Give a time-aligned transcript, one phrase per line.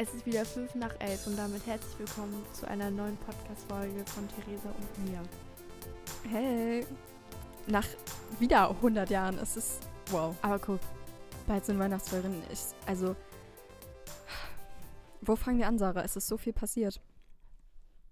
[0.00, 4.28] Es ist wieder 5 nach 11 und damit herzlich willkommen zu einer neuen Podcast-Folge von
[4.28, 5.20] Theresa und mir.
[6.30, 6.86] Hey,
[7.66, 7.84] nach
[8.38, 9.80] wieder 100 Jahren, es ist
[10.12, 10.36] wow.
[10.40, 10.78] Aber guck,
[11.48, 12.40] Bald sind Weihnachtsferien.
[12.52, 13.16] Ich, also,
[15.20, 16.04] wo fangen wir an, Sarah?
[16.04, 17.00] Es ist so viel passiert.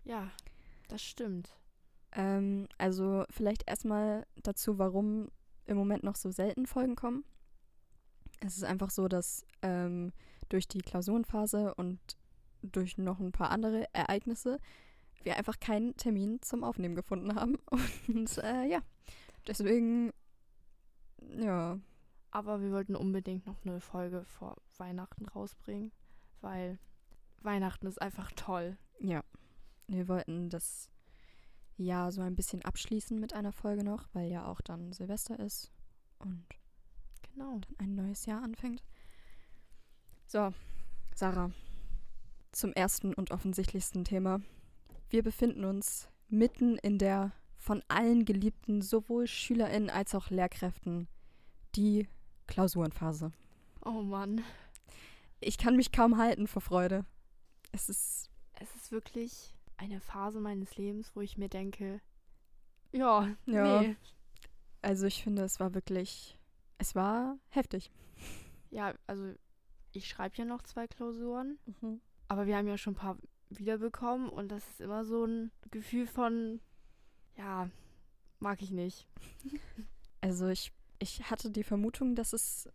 [0.03, 0.33] ja,
[0.89, 1.57] das stimmt.
[2.11, 5.31] Ähm, also vielleicht erstmal dazu, warum
[5.67, 7.25] im Moment noch so selten Folgen kommen.
[8.41, 10.13] Es ist einfach so, dass ähm,
[10.49, 11.99] durch die Klausurenphase und
[12.63, 14.59] durch noch ein paar andere Ereignisse
[15.23, 17.59] wir einfach keinen Termin zum Aufnehmen gefunden haben.
[18.09, 18.81] Und äh, ja,
[19.47, 20.13] deswegen,
[21.39, 21.81] ja,
[22.31, 25.91] Aber wir wollten unbedingt noch eine Folge vor Weihnachten rausbringen,
[26.41, 26.79] weil
[27.43, 28.79] Weihnachten ist einfach toll.
[29.01, 29.23] ja.
[29.89, 30.91] Wir wollten das
[31.77, 35.71] Jahr so ein bisschen abschließen mit einer Folge noch, weil ja auch dann Silvester ist
[36.19, 36.45] und
[37.23, 37.61] Genau.
[37.61, 38.83] dann ein neues Jahr anfängt.
[40.27, 40.53] So,
[41.15, 41.51] Sarah,
[42.53, 44.41] zum ersten und offensichtlichsten Thema.
[45.09, 51.09] Wir befinden uns mitten in der von allen geliebten, sowohl SchülerInnen als auch Lehrkräften,
[51.75, 52.09] die
[52.47, 53.33] Klausurenphase.
[53.85, 54.43] Oh Mann,
[55.41, 57.05] Ich kann mich kaum halten vor Freude.
[57.73, 58.31] Es ist,
[58.61, 62.01] es ist wirklich eine Phase meines Lebens, wo ich mir denke,
[62.93, 63.83] ja, Ja.
[63.83, 63.97] nee.
[64.83, 66.39] also ich finde, es war wirklich,
[66.79, 67.91] es war heftig.
[68.71, 69.35] Ja, also
[69.97, 71.59] ich schreibe ja noch zwei Klausuren,
[72.29, 73.17] aber wir haben ja schon ein paar
[73.49, 76.61] wiederbekommen und das ist immer so ein Gefühl von,
[77.37, 77.71] ja,
[78.39, 79.07] mag ich nicht.
[80.23, 82.69] Also ich, ich hatte die Vermutung, dass es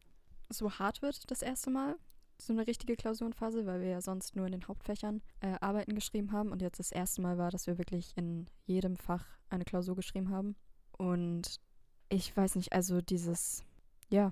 [0.48, 1.98] so hart wird das erste Mal.
[2.38, 6.32] So eine richtige Klausurenphase, weil wir ja sonst nur in den Hauptfächern äh, Arbeiten geschrieben
[6.32, 6.52] haben.
[6.52, 10.30] Und jetzt das erste Mal war, dass wir wirklich in jedem Fach eine Klausur geschrieben
[10.30, 10.56] haben.
[10.98, 11.60] Und
[12.08, 13.66] ich weiß nicht, also dieses,
[14.10, 14.32] ja,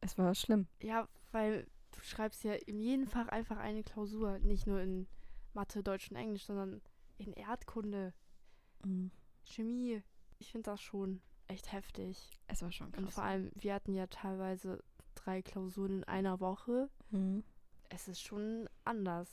[0.00, 0.66] es war schlimm.
[0.80, 1.66] Ja, weil
[1.96, 5.06] du schreibst ja in jedem Fach einfach eine Klausur, nicht nur in
[5.54, 6.80] Mathe, Deutsch und Englisch, sondern
[7.18, 8.12] in Erdkunde,
[8.84, 9.10] Mhm.
[9.44, 10.02] Chemie.
[10.38, 12.30] Ich finde das schon echt heftig.
[12.46, 13.14] Es war schon Und krass.
[13.14, 14.82] vor allem, wir hatten ja teilweise
[15.14, 16.90] drei Klausuren in einer Woche.
[17.10, 17.42] Mhm.
[17.88, 19.30] Es ist schon anders.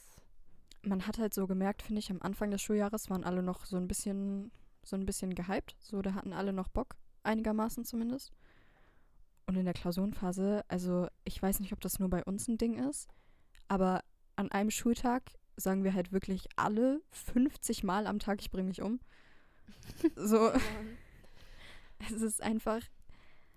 [0.85, 3.77] man hat halt so gemerkt, finde ich, am Anfang des Schuljahres waren alle noch so
[3.77, 4.51] ein bisschen,
[4.83, 5.75] so ein bisschen gehypt.
[5.79, 8.31] So, da hatten alle noch Bock, einigermaßen zumindest.
[9.45, 12.77] Und in der Klausurenphase, also ich weiß nicht, ob das nur bei uns ein Ding
[12.89, 13.09] ist,
[13.67, 14.01] aber
[14.35, 15.23] an einem Schultag
[15.57, 18.99] sagen wir halt wirklich alle 50 Mal am Tag, ich bringe mich um.
[20.15, 20.51] So,
[21.99, 22.81] es ist einfach,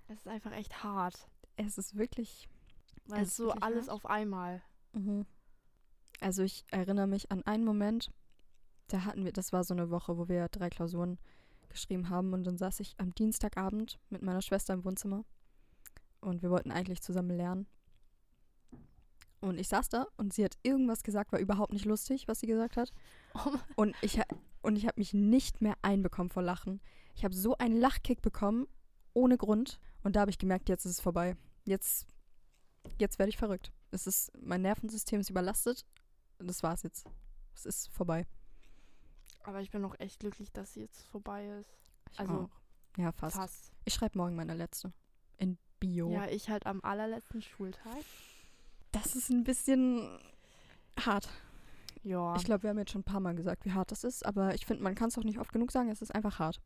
[0.08, 1.28] Es ist einfach echt hart.
[1.56, 2.48] es ist wirklich.
[3.06, 3.94] Weil Es ist so alles hart.
[3.94, 4.62] auf einmal.
[4.92, 5.24] Mhm.
[6.20, 8.10] Also ich erinnere mich an einen Moment,
[8.88, 11.18] da hatten wir, das war so eine Woche, wo wir drei Klausuren
[11.68, 15.24] geschrieben haben und dann saß ich am Dienstagabend mit meiner Schwester im Wohnzimmer
[16.26, 17.66] und wir wollten eigentlich zusammen lernen.
[19.41, 22.47] Und ich saß da und sie hat irgendwas gesagt, war überhaupt nicht lustig, was sie
[22.47, 22.92] gesagt hat.
[23.34, 23.54] Oh.
[23.76, 24.20] Und ich,
[24.62, 26.81] und ich habe mich nicht mehr einbekommen vor Lachen.
[27.15, 28.66] Ich habe so einen Lachkick bekommen,
[29.12, 29.78] ohne Grund.
[30.03, 31.36] Und da habe ich gemerkt, jetzt ist es vorbei.
[31.65, 32.09] Jetzt,
[32.98, 33.72] jetzt werde ich verrückt.
[33.92, 35.86] Es ist, mein Nervensystem ist überlastet.
[36.38, 37.06] Das war's jetzt.
[37.54, 38.26] Es ist vorbei.
[39.44, 41.78] Aber ich bin auch echt glücklich, dass sie jetzt vorbei ist.
[42.10, 42.50] Ich Also, auch.
[42.98, 43.36] Ja, fast.
[43.36, 43.72] Fast.
[43.84, 44.92] Ich schreibe morgen meine letzte.
[45.36, 46.10] In Bio.
[46.10, 47.97] Ja, ich halt am allerletzten Schultag.
[48.92, 50.19] Das ist ein bisschen
[50.98, 51.28] hart.
[52.03, 52.37] Ja.
[52.37, 54.25] Ich glaube, wir haben jetzt schon ein paar Mal gesagt, wie hart das ist.
[54.25, 55.88] Aber ich finde, man kann es auch nicht oft genug sagen.
[55.91, 56.60] Es ist einfach hart.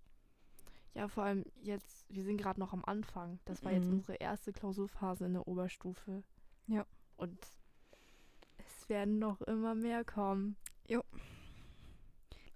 [0.95, 3.39] Ja, vor allem jetzt, wir sind gerade noch am Anfang.
[3.45, 3.95] Das war jetzt Mhm.
[3.95, 6.23] unsere erste Klausurphase in der Oberstufe.
[6.67, 6.85] Ja.
[7.17, 7.39] Und
[8.59, 10.57] es werden noch immer mehr kommen.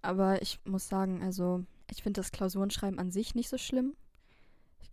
[0.02, 3.96] Aber ich muss sagen, also ich finde das Klausurenschreiben an sich nicht so schlimm.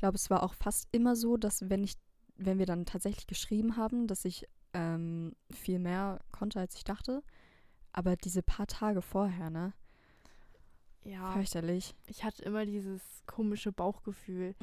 [0.01, 1.93] Ich glaube, es war auch fast immer so, dass wenn ich,
[2.35, 7.21] wenn wir dann tatsächlich geschrieben haben, dass ich ähm, viel mehr konnte, als ich dachte.
[7.93, 9.73] Aber diese paar Tage vorher, ne?
[11.03, 11.93] Ja, Fürchterlich.
[12.07, 14.55] ich hatte immer dieses komische Bauchgefühl.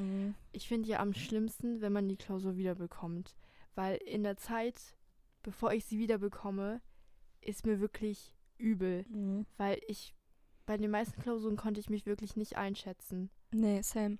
[0.50, 3.36] Ich finde ja am schlimmsten, wenn man die Klausur wiederbekommt.
[3.76, 4.96] Weil in der Zeit,
[5.44, 6.80] bevor ich sie wiederbekomme,
[7.42, 9.04] ist mir wirklich übel.
[9.08, 9.46] Mhm.
[9.56, 10.16] Weil ich,
[10.66, 13.30] bei den meisten Klausuren konnte ich mich wirklich nicht einschätzen.
[13.52, 14.18] Nee, same.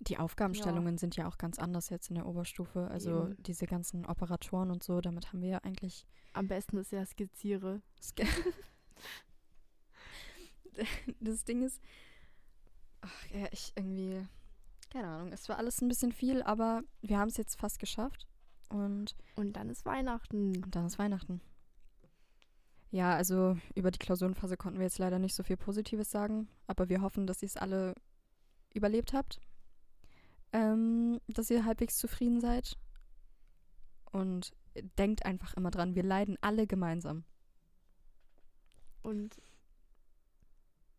[0.00, 2.88] Die Aufgabenstellungen sind ja auch ganz anders jetzt in der Oberstufe.
[2.88, 3.42] Also Eben.
[3.42, 7.80] diese ganzen Operatoren und so, damit haben wir ja eigentlich Am besten ist ja skizziere.
[8.00, 8.26] Ske-
[11.20, 11.80] das Ding ist,
[13.00, 14.26] ach ja, ich irgendwie,
[14.90, 18.26] keine Ahnung, es war alles ein bisschen viel, aber wir haben es jetzt fast geschafft
[18.68, 20.62] und, Und dann ist Weihnachten.
[20.62, 21.40] und dann ist Weihnachten.
[22.90, 26.88] Ja, also über die Klausurenphase konnten wir jetzt leider nicht so viel Positives sagen, aber
[26.88, 27.94] wir hoffen, dass ihr es alle
[28.74, 29.40] überlebt habt,
[30.52, 32.78] ähm, dass ihr halbwegs zufrieden seid
[34.12, 34.52] und
[34.98, 37.24] denkt einfach immer dran, wir leiden alle gemeinsam.
[39.02, 39.40] Und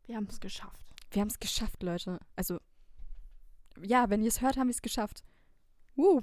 [0.06, 0.86] wir haben es geschafft.
[1.12, 2.20] Wir haben es geschafft, Leute.
[2.36, 2.60] Also,
[3.82, 5.24] ja, wenn ihr es hört, haben wir es geschafft.
[5.96, 6.22] Woo.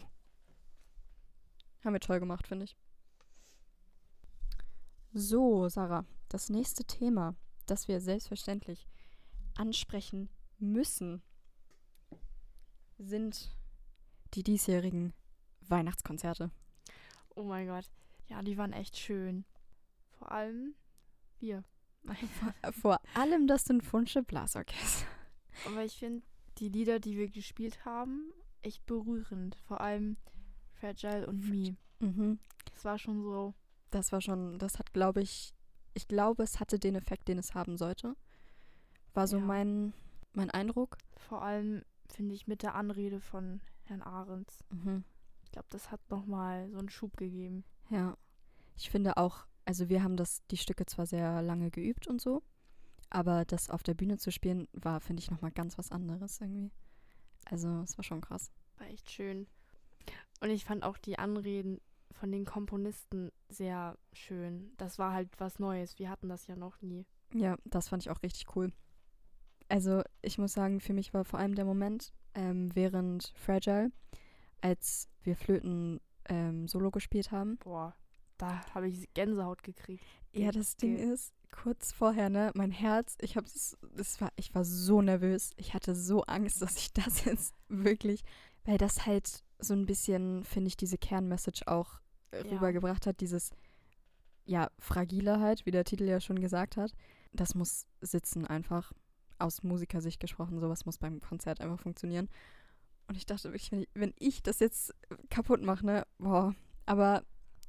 [1.85, 2.77] Haben wir toll gemacht, finde ich.
[5.13, 7.37] So, Sarah, das nächste Thema,
[7.67, 8.89] das wir selbstverständlich
[9.55, 11.23] ansprechen müssen,
[12.99, 13.55] sind
[14.35, 15.13] die diesjährigen
[15.69, 16.51] Weihnachtskonzerte.
[17.35, 17.91] Oh mein Gott.
[18.29, 19.45] Ja, die waren echt schön.
[20.19, 20.75] Vor allem
[21.39, 21.65] wir.
[22.81, 25.07] Vor allem das Sinfonische Blasorchester.
[25.67, 26.23] Aber ich finde
[26.59, 28.33] die Lieder, die wir gespielt haben,
[28.63, 29.57] echt berührend.
[29.67, 30.17] Vor allem
[30.75, 31.77] Fragile und Me.
[32.01, 32.39] Mhm.
[32.73, 33.55] Das war schon so.
[33.91, 35.55] Das war schon, das hat, glaube ich,
[35.95, 38.17] ich glaube, es hatte den Effekt, den es haben sollte.
[39.15, 39.45] War so ja.
[39.45, 39.95] mein,
[40.33, 40.99] mein Eindruck.
[41.17, 44.65] Vor allem finde ich mit der Anrede von Herrn Ahrens.
[44.71, 45.05] Mhm.
[45.43, 47.65] Ich glaube, das hat nochmal so einen Schub gegeben.
[47.91, 48.17] Ja.
[48.77, 52.43] Ich finde auch, also wir haben das, die Stücke zwar sehr lange geübt und so,
[53.11, 56.73] aber das auf der Bühne zu spielen, war, finde ich, nochmal ganz was anderes irgendwie.
[57.45, 58.51] Also es war schon krass.
[58.79, 59.47] War echt schön.
[60.41, 61.81] Und ich fand auch die Anreden
[62.11, 64.73] von den Komponisten sehr schön.
[64.77, 65.99] Das war halt was Neues.
[65.99, 67.07] Wir hatten das ja noch nie.
[67.33, 68.73] Ja, das fand ich auch richtig cool.
[69.69, 73.91] Also ich muss sagen, für mich war vor allem der Moment ähm, während Fragile,
[74.61, 77.57] als wir Flöten ähm, Solo gespielt haben.
[77.59, 77.95] Boah,
[78.39, 80.05] da habe ich Gänsehaut gekriegt.
[80.33, 83.47] Ja, das Ding ist, kurz vorher, ne, mein Herz, ich habe
[83.97, 85.53] das war, ich war so nervös.
[85.57, 88.23] Ich hatte so Angst, dass ich das jetzt wirklich,
[88.65, 92.01] weil das halt so ein bisschen, finde ich, diese Kernmessage auch
[92.33, 92.41] ja.
[92.51, 93.51] rübergebracht hat, dieses,
[94.45, 96.93] ja, fragile halt, wie der Titel ja schon gesagt hat.
[97.33, 98.93] Das muss sitzen einfach.
[99.39, 102.29] Aus Musikersicht gesprochen, sowas muss beim Konzert einfach funktionieren.
[103.07, 104.95] Und ich dachte wirklich, wenn ich, wenn ich das jetzt
[105.31, 106.55] kaputt mache, ne, boah.
[106.87, 107.25] Aber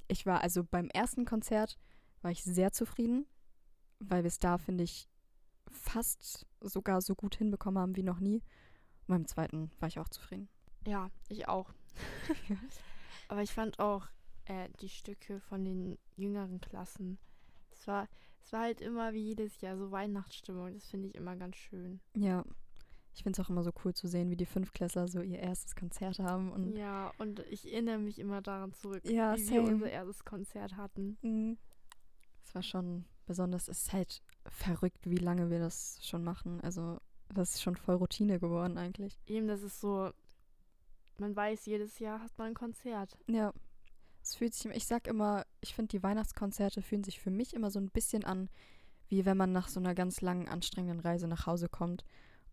[0.07, 1.77] ich war also beim ersten Konzert
[2.21, 3.25] war ich sehr zufrieden,
[3.99, 5.09] weil wir es da, finde ich,
[5.71, 8.41] fast sogar so gut hinbekommen haben wie noch nie.
[9.07, 10.49] Und beim zweiten war ich auch zufrieden.
[10.85, 11.73] Ja, ich auch.
[13.27, 14.07] Aber ich fand auch
[14.45, 17.17] äh, die Stücke von den jüngeren Klassen.
[17.71, 18.07] Es war,
[18.45, 20.75] es war halt immer wie jedes Jahr so Weihnachtsstimmung.
[20.75, 21.99] Das finde ich immer ganz schön.
[22.15, 22.45] Ja,
[23.15, 25.75] ich finde es auch immer so cool zu sehen, wie die Fünfklässler so ihr erstes
[25.75, 26.51] Konzert haben.
[26.51, 29.67] Und ja, und ich erinnere mich immer daran zurück, ja, wie same.
[29.67, 31.17] wir unser erstes Konzert hatten.
[31.23, 31.57] Mhm.
[32.43, 36.61] Es war schon besonders, es ist halt verrückt, wie lange wir das schon machen.
[36.61, 36.99] Also,
[37.33, 39.17] das ist schon voll Routine geworden eigentlich.
[39.25, 40.11] Eben, das ist so,
[41.17, 43.17] man weiß, jedes Jahr hat man ein Konzert.
[43.27, 43.53] Ja.
[44.25, 47.69] Es fühlt sich, ich sag immer, ich finde, die Weihnachtskonzerte fühlen sich für mich immer
[47.69, 48.49] so ein bisschen an,
[49.07, 52.03] wie wenn man nach so einer ganz langen, anstrengenden Reise nach Hause kommt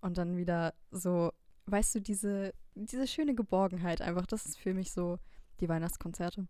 [0.03, 1.33] und dann wieder so,
[1.65, 5.19] weißt du, diese, diese schöne Geborgenheit einfach, das ist für mich so
[5.61, 6.47] die Weihnachtskonzerte.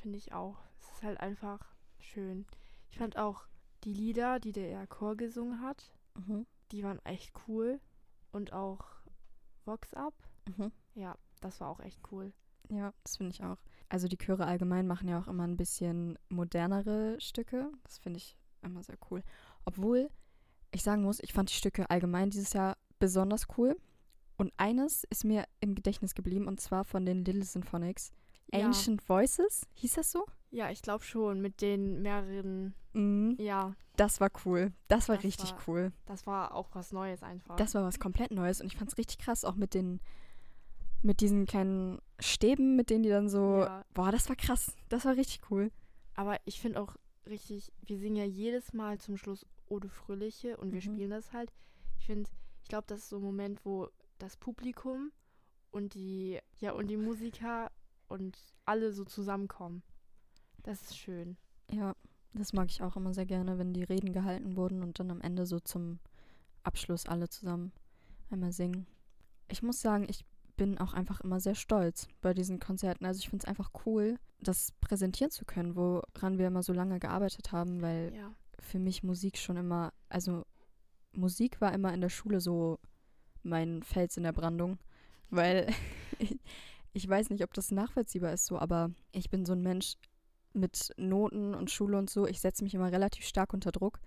[0.00, 0.56] Finde ich auch.
[0.80, 2.46] Es ist halt einfach schön.
[2.90, 3.46] Ich fand auch
[3.84, 6.46] die Lieder, die der Chor gesungen hat, mhm.
[6.72, 7.78] die waren echt cool.
[8.32, 8.86] Und auch
[9.66, 10.14] Vox Up.
[10.46, 10.72] Mhm.
[10.94, 12.32] Ja, das war auch echt cool.
[12.70, 13.58] Ja, das finde ich auch.
[13.88, 17.70] Also die Chöre allgemein machen ja auch immer ein bisschen modernere Stücke.
[17.84, 19.22] Das finde ich immer sehr cool.
[19.64, 20.10] Obwohl
[20.72, 23.76] ich sagen muss, ich fand die Stücke allgemein dieses Jahr besonders cool.
[24.36, 28.10] Und eines ist mir im Gedächtnis geblieben, und zwar von den Little Symphonics.
[28.52, 28.66] Ja.
[28.66, 30.24] Ancient Voices, hieß das so?
[30.50, 32.74] Ja, ich glaube schon, mit den mehreren.
[32.92, 33.36] Mhm.
[33.38, 33.74] Ja.
[33.96, 34.72] Das war cool.
[34.88, 35.92] Das war das richtig war, cool.
[36.04, 37.56] Das war auch was Neues einfach.
[37.56, 40.00] Das war was komplett Neues und ich fand es richtig krass, auch mit den,
[41.06, 43.60] mit diesen kleinen Stäben, mit denen die dann so.
[43.60, 43.84] Ja.
[43.94, 44.74] Boah, das war krass.
[44.88, 45.70] Das war richtig cool.
[46.14, 46.96] Aber ich finde auch
[47.26, 50.94] richtig, wir singen ja jedes Mal zum Schluss Ode Fröhliche und wir mhm.
[50.94, 51.52] spielen das halt.
[51.98, 52.28] Ich finde,
[52.62, 55.12] ich glaube, das ist so ein Moment, wo das Publikum
[55.70, 57.70] und die, ja, und die Musiker
[58.08, 59.82] und alle so zusammenkommen.
[60.62, 61.36] Das ist schön.
[61.70, 61.94] Ja,
[62.32, 65.20] das mag ich auch immer sehr gerne, wenn die Reden gehalten wurden und dann am
[65.20, 65.98] Ende so zum
[66.62, 67.72] Abschluss alle zusammen
[68.30, 68.86] einmal singen.
[69.48, 70.24] Ich muss sagen, ich
[70.56, 73.04] bin auch einfach immer sehr stolz bei diesen Konzerten.
[73.04, 76.98] Also ich finde es einfach cool, das präsentieren zu können, woran wir immer so lange
[76.98, 78.32] gearbeitet haben, weil ja
[78.66, 80.44] für mich Musik schon immer, also
[81.12, 82.78] Musik war immer in der Schule so
[83.42, 84.78] mein Fels in der Brandung,
[85.30, 85.72] weil
[86.92, 89.96] ich, weiß nicht, ob das nachvollziehbar ist so, aber ich bin so ein Mensch
[90.52, 94.00] mit Noten und Schule und so, ich setze mich immer relativ stark unter Druck,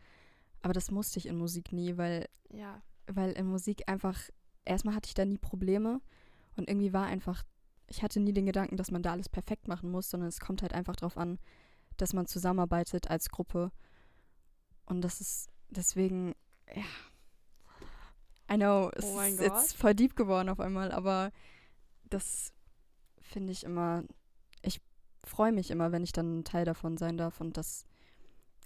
[0.62, 2.82] aber das musste ich in Musik nie, weil ja.
[3.08, 4.20] weil in Musik einfach
[4.66, 6.02] erstmal hatte ich da nie Probleme
[6.60, 7.44] und irgendwie war einfach
[7.90, 10.62] ich hatte nie den Gedanken, dass man da alles perfekt machen muss, sondern es kommt
[10.62, 11.40] halt einfach darauf an,
[11.98, 13.72] dass man zusammenarbeitet als Gruppe
[14.86, 16.34] und das ist deswegen,
[16.74, 16.84] ja.
[18.52, 21.32] I know, es oh ist jetzt voll deep geworden auf einmal, aber
[22.10, 22.52] das
[23.22, 24.04] finde ich immer,
[24.64, 24.82] ich
[25.24, 27.86] freue mich immer, wenn ich dann ein Teil davon sein darf und das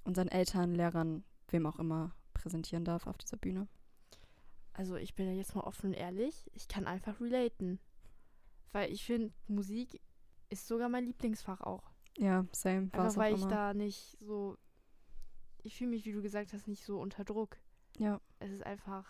[0.06, 3.68] unseren Eltern, Lehrern wem auch immer präsentieren darf auf dieser Bühne.
[4.74, 7.80] Also ich bin ja jetzt mal offen und ehrlich, ich kann einfach relaten.
[8.72, 10.02] Weil ich finde, Musik
[10.50, 11.92] ist sogar mein Lieblingsfach auch.
[12.18, 12.90] Ja, same.
[12.92, 14.58] Einfach weil ich da nicht so.
[15.62, 17.58] Ich fühle mich, wie du gesagt hast, nicht so unter Druck.
[17.98, 18.20] Ja.
[18.40, 19.06] Es ist einfach.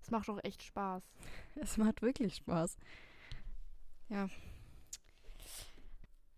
[0.00, 1.02] Es macht auch echt Spaß.
[1.56, 2.76] Es macht wirklich Spaß.
[4.10, 4.28] Ja.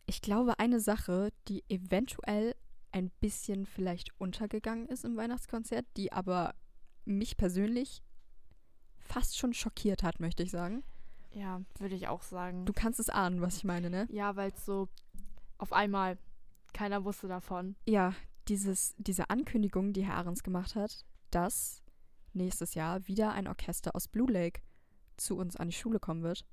[0.07, 2.55] Ich glaube, eine Sache, die eventuell
[2.93, 6.55] ein bisschen vielleicht untergegangen ist im Weihnachtskonzert, die aber
[7.07, 8.03] mich persönlich
[8.99, 10.83] fast schon schockiert hat, möchte ich sagen.
[11.33, 12.65] Ja, würde ich auch sagen.
[12.65, 14.07] Du kannst es ahnen, was ich meine, ne?
[14.11, 14.89] Ja, weil es so
[15.59, 16.19] auf einmal
[16.73, 17.77] keiner wusste davon.
[17.87, 18.15] Ja,
[18.49, 21.83] dieses, diese Ankündigung, die Herr Ahrens gemacht hat, dass
[22.33, 24.61] nächstes Jahr wieder ein Orchester aus Blue Lake
[25.17, 26.45] zu uns an die Schule kommen wird.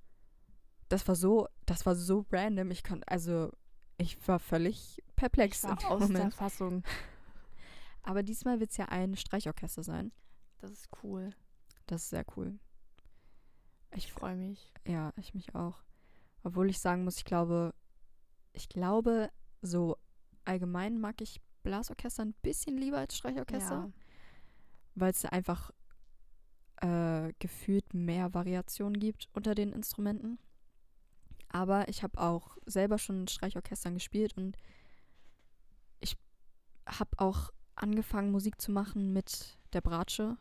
[0.90, 2.72] Das war so, das war so random.
[2.72, 3.52] Ich konnte, also
[3.98, 6.26] ich war völlig perplex ich war aus Moment.
[6.26, 6.84] der Fassung.
[8.04, 10.12] Aber diesmal wird es ja ein Streichorchester sein.
[10.64, 11.36] Das ist cool.
[11.88, 12.58] Das ist sehr cool.
[13.94, 14.72] Ich freue mich.
[14.88, 15.84] Ja, ich mich auch.
[16.42, 17.74] Obwohl ich sagen muss, ich glaube,
[18.54, 19.30] ich glaube,
[19.62, 19.98] so
[20.46, 23.76] allgemein mag ich Blasorchester ein bisschen lieber als Streichorchester.
[23.76, 23.92] Ja.
[24.96, 25.72] Weil es einfach
[26.78, 30.40] äh, gefühlt mehr Variationen gibt unter den Instrumenten.
[31.50, 34.56] Aber ich habe auch selber schon in Streichorchestern gespielt und
[36.00, 36.16] ich
[36.88, 40.38] habe auch angefangen, Musik zu machen mit der Bratsche.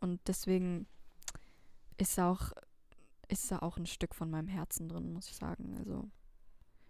[0.00, 0.86] Und deswegen
[1.96, 2.52] ist auch,
[3.28, 5.76] ist da auch ein Stück von meinem Herzen drin, muss ich sagen.
[5.78, 6.08] Also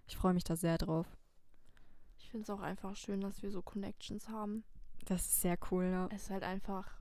[0.06, 1.06] ich freue mich da sehr drauf.
[2.18, 4.64] Ich finde es auch einfach schön, dass wir so Connections haben.
[5.06, 6.08] Das ist sehr cool, ja.
[6.12, 7.00] Es ist halt einfach,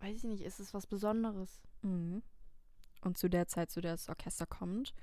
[0.00, 1.62] weiß ich nicht, ist es was Besonderes.
[1.82, 2.22] Mhm.
[3.02, 4.94] Und zu der Zeit, zu der das Orchester kommt,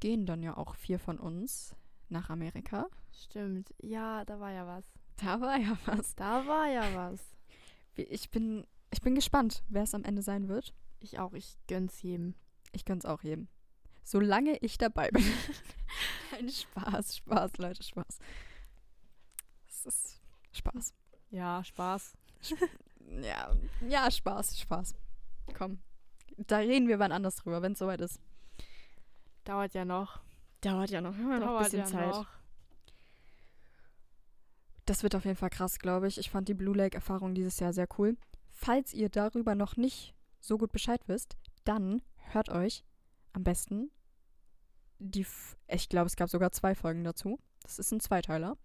[0.00, 1.76] gehen dann ja auch vier von uns
[2.08, 2.88] nach Amerika.
[3.12, 3.72] Stimmt.
[3.80, 4.84] Ja, da war ja was.
[5.16, 6.14] Da war ja was.
[6.16, 7.20] Da war ja was.
[7.96, 10.74] Ich bin, ich bin gespannt, wer es am Ende sein wird.
[10.98, 11.32] Ich auch.
[11.32, 12.34] Ich gönn's jedem.
[12.72, 13.48] Ich gönn's auch jedem.
[14.04, 15.24] Solange ich dabei bin.
[16.38, 18.18] Ein Spaß, Spaß, Leute, Spaß.
[19.68, 20.20] Es ist
[20.52, 20.94] Spaß.
[21.30, 22.16] Ja, Spaß.
[23.22, 23.54] ja,
[23.86, 24.94] ja, Spaß, Spaß.
[25.54, 25.78] Komm.
[26.36, 28.20] Da reden wir wann anders drüber, wenn es soweit ist.
[29.44, 30.20] Dauert ja noch.
[30.60, 31.16] Dauert ja noch.
[31.16, 32.08] Wir haben noch ein bisschen ja Zeit.
[32.08, 32.26] Noch.
[34.86, 36.18] Das wird auf jeden Fall krass, glaube ich.
[36.18, 38.16] Ich fand die Blue Lake-Erfahrung dieses Jahr sehr cool.
[38.62, 42.84] Falls ihr darüber noch nicht so gut Bescheid wisst, dann hört euch
[43.32, 43.90] am besten
[44.98, 45.22] die.
[45.22, 47.38] F ich glaube, es gab sogar zwei Folgen dazu.
[47.62, 48.58] Das ist ein Zweiteiler.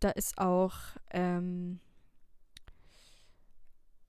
[0.00, 0.74] Da ist auch
[1.12, 1.78] ähm,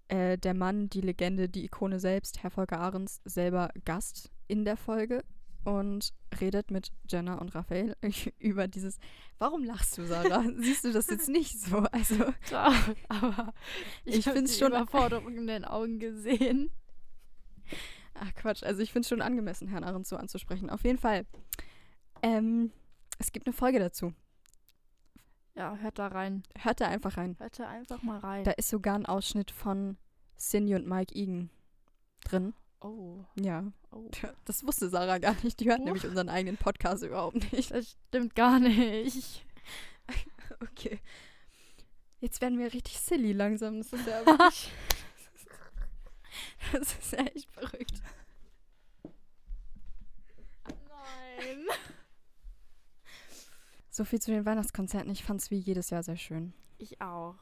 [0.07, 4.75] äh, der Mann, die Legende, die Ikone selbst, Herr Volker Ahrens, selber Gast in der
[4.75, 5.23] Folge
[5.63, 7.95] und redet mit Jenna und Raphael
[8.39, 8.97] über dieses.
[9.37, 10.43] Warum lachst du, Sarah?
[10.57, 11.79] Siehst du das jetzt nicht so?
[11.91, 12.15] Also,
[12.49, 13.53] Doch, aber
[14.05, 16.71] ich, ich finde es schon Überforderung in den Augen gesehen.
[18.13, 20.69] Ach Quatsch, also ich finde es schon angemessen, Herrn Ahrens so anzusprechen.
[20.69, 21.25] Auf jeden Fall.
[22.21, 22.71] Ähm,
[23.19, 24.13] es gibt eine Folge dazu.
[25.55, 26.43] Ja, hört da rein.
[26.57, 27.35] Hört da einfach rein.
[27.39, 28.43] Hört da einfach mal rein.
[28.43, 29.97] Da ist sogar ein Ausschnitt von
[30.37, 31.49] Cindy und Mike Egan
[32.23, 32.53] drin.
[32.83, 33.23] Oh.
[33.35, 33.71] Ja.
[33.91, 34.09] Oh.
[34.45, 35.59] Das wusste Sarah gar nicht.
[35.59, 35.85] Die hört oh.
[35.85, 37.71] nämlich unseren eigenen Podcast überhaupt nicht.
[37.71, 39.45] Das stimmt gar nicht.
[40.61, 40.99] okay.
[42.19, 43.77] Jetzt werden wir richtig silly langsam.
[43.77, 44.71] Das ist ja wirklich.
[46.73, 48.01] das ist ja echt verrückt.
[50.67, 51.65] Nein.
[53.89, 55.11] So viel zu den Weihnachtskonzerten.
[55.11, 56.53] Ich fand es wie jedes Jahr sehr schön.
[56.79, 57.35] Ich auch.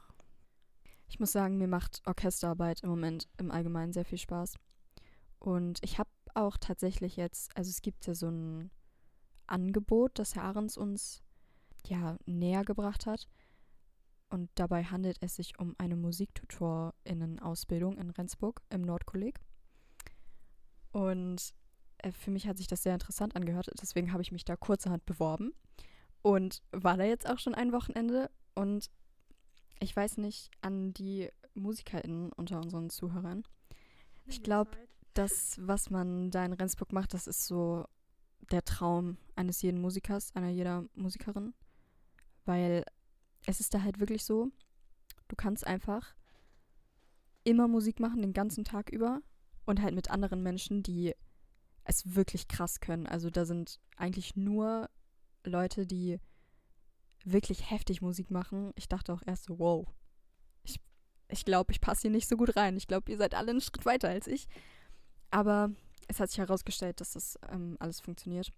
[1.07, 4.55] Ich muss sagen, mir macht Orchesterarbeit im Moment im Allgemeinen sehr viel Spaß.
[5.41, 8.69] Und ich habe auch tatsächlich jetzt, also es gibt ja so ein
[9.47, 11.23] Angebot, das Herr Ahrens uns
[11.87, 13.27] ja näher gebracht hat.
[14.29, 19.39] Und dabei handelt es sich um eine Musiktutorinnen-Ausbildung in Rendsburg im Nordkolleg.
[20.91, 21.55] Und
[21.97, 25.05] äh, für mich hat sich das sehr interessant angehört, deswegen habe ich mich da kurzerhand
[25.07, 25.53] beworben
[26.21, 28.29] und war da jetzt auch schon ein Wochenende.
[28.53, 28.91] Und
[29.79, 33.43] ich weiß nicht an die MusikerInnen unter unseren Zuhörern.
[34.27, 34.77] Ich glaube,
[35.13, 37.85] das, was man da in Rendsburg macht, das ist so
[38.51, 41.53] der Traum eines jeden Musikers, einer jeder Musikerin.
[42.45, 42.85] Weil
[43.45, 44.49] es ist da halt wirklich so,
[45.27, 46.15] du kannst einfach
[47.43, 49.21] immer Musik machen, den ganzen Tag über
[49.65, 51.13] und halt mit anderen Menschen, die
[51.83, 53.07] es wirklich krass können.
[53.07, 54.89] Also da sind eigentlich nur
[55.43, 56.19] Leute, die
[57.23, 58.71] wirklich heftig Musik machen.
[58.75, 59.87] Ich dachte auch erst so, wow,
[60.63, 60.79] ich,
[61.29, 62.77] ich glaube, ich passe hier nicht so gut rein.
[62.77, 64.47] Ich glaube, ihr seid alle einen Schritt weiter als ich.
[65.31, 65.71] Aber
[66.07, 68.51] es hat sich herausgestellt, dass das ähm, alles funktioniert.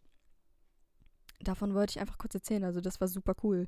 [1.39, 2.63] Davon wollte ich einfach kurz erzählen.
[2.63, 3.67] Also das war super cool,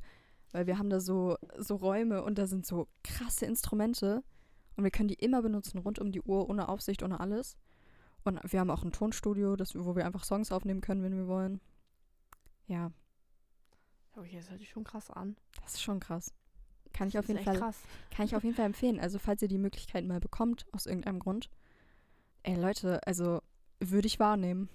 [0.51, 4.23] weil wir haben da so, so Räume und da sind so krasse Instrumente
[4.75, 7.57] und wir können die immer benutzen, rund um die Uhr, ohne Aufsicht, ohne alles.
[8.23, 11.27] Und wir haben auch ein Tonstudio, das, wo wir einfach Songs aufnehmen können, wenn wir
[11.27, 11.61] wollen.
[12.67, 12.91] Ja.
[14.15, 15.37] Okay, das hört sich schon krass an.
[15.61, 16.33] Das ist schon krass.
[16.91, 17.77] Kann ich Das auf jeden Fall krass.
[18.09, 18.99] Kann ich auf jeden Fall empfehlen.
[18.99, 21.49] Also, falls ihr die Möglichkeit mal bekommt, aus irgendeinem Grund.
[22.47, 23.41] Ey, Leute, also
[23.79, 24.69] würde ich wahrnehmen.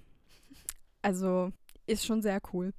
[1.03, 1.53] Also,
[1.87, 2.75] ist schon sehr cool.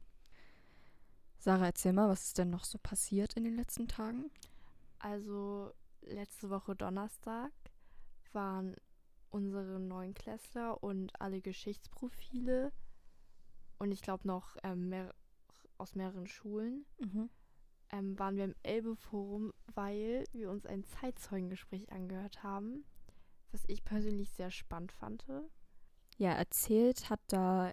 [1.38, 4.30] Sarah, erzähl mal, was ist denn noch so passiert in den letzten Tagen?
[5.00, 5.72] Also
[6.02, 7.54] letzte Woche Donnerstag
[8.34, 8.76] waren
[9.30, 12.74] unsere Neunklässler und alle Geschichtsprofile
[13.80, 15.16] und ich glaube noch ähm, mehr,
[15.78, 16.86] aus mehreren Schulen
[17.92, 22.84] ähm, waren wir im Elbe-Forum, weil wir uns ein Zeitzeugengespräch angehört haben,
[23.52, 25.26] was ich persönlich sehr spannend fand.
[26.18, 27.72] Ja, erzählt hat da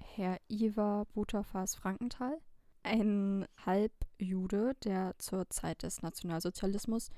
[0.00, 2.38] Herr Ivar Butterfass Frankenthal,
[2.82, 7.10] ein Halbjude, der zur Zeit des Nationalsozialismus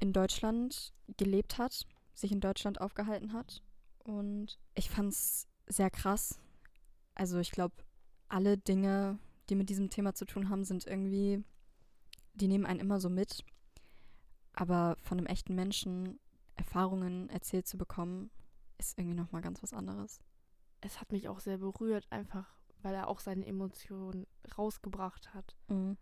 [0.00, 3.62] in Deutschland gelebt hat, sich in Deutschland aufgehalten hat.
[3.98, 6.40] Und ich fand es sehr krass.
[7.14, 7.74] Also ich glaube,
[8.28, 11.44] alle Dinge, die mit diesem Thema zu tun haben, sind irgendwie,
[12.34, 13.44] die nehmen einen immer so mit.
[14.54, 16.18] Aber von einem echten Menschen
[16.56, 18.30] Erfahrungen erzählt zu bekommen,
[18.78, 20.20] ist irgendwie nochmal ganz was anderes.
[20.80, 24.26] Es hat mich auch sehr berührt, einfach weil er auch seine Emotionen
[24.58, 25.56] rausgebracht hat.
[25.68, 25.96] Mhm.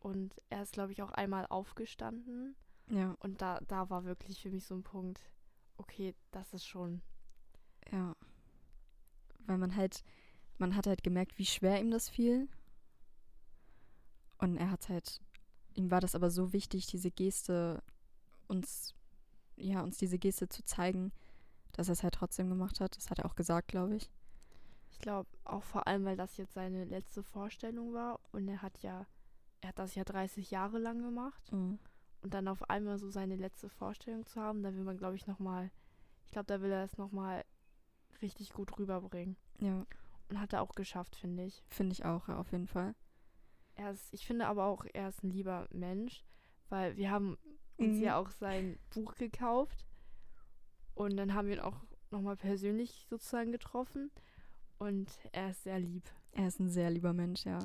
[0.00, 2.54] Und er ist, glaube ich, auch einmal aufgestanden.
[2.90, 5.20] Ja, Und da, da war wirklich für mich so ein Punkt,
[5.78, 7.00] okay, das ist schon.
[7.90, 8.14] ja.
[9.46, 10.04] Weil man halt,
[10.56, 12.48] man hat halt gemerkt, wie schwer ihm das fiel.
[14.38, 15.20] Und er hat halt,
[15.74, 17.82] ihm war das aber so wichtig, diese Geste
[18.48, 18.94] uns,
[19.56, 21.12] ja, uns diese Geste zu zeigen,
[21.72, 22.96] dass er es halt trotzdem gemacht hat.
[22.96, 24.10] Das hat er auch gesagt, glaube ich.
[24.90, 28.20] Ich glaube auch vor allem, weil das jetzt seine letzte Vorstellung war.
[28.32, 29.06] Und er hat ja,
[29.60, 31.52] er hat das ja 30 Jahre lang gemacht.
[31.52, 31.78] Mhm.
[32.22, 35.26] Und dann auf einmal so seine letzte Vorstellung zu haben, da will man, glaube ich,
[35.26, 35.70] nochmal,
[36.24, 37.44] ich glaube, da will er es nochmal
[38.22, 39.36] richtig gut rüberbringen.
[39.58, 39.84] Ja,
[40.30, 41.62] Und hat er auch geschafft, finde ich.
[41.68, 42.94] finde ich auch, ja, auf jeden Fall.
[43.74, 46.24] Er ist, ich finde aber auch, er ist ein lieber Mensch,
[46.68, 47.36] weil wir haben
[47.78, 48.02] uns Mhm.
[48.02, 49.84] ja auch sein Buch gekauft
[50.94, 54.10] und dann haben wir ihn auch nochmal persönlich sozusagen getroffen
[54.78, 56.04] und er ist sehr lieb.
[56.32, 57.58] Er ist ein sehr lieber Mensch, ja.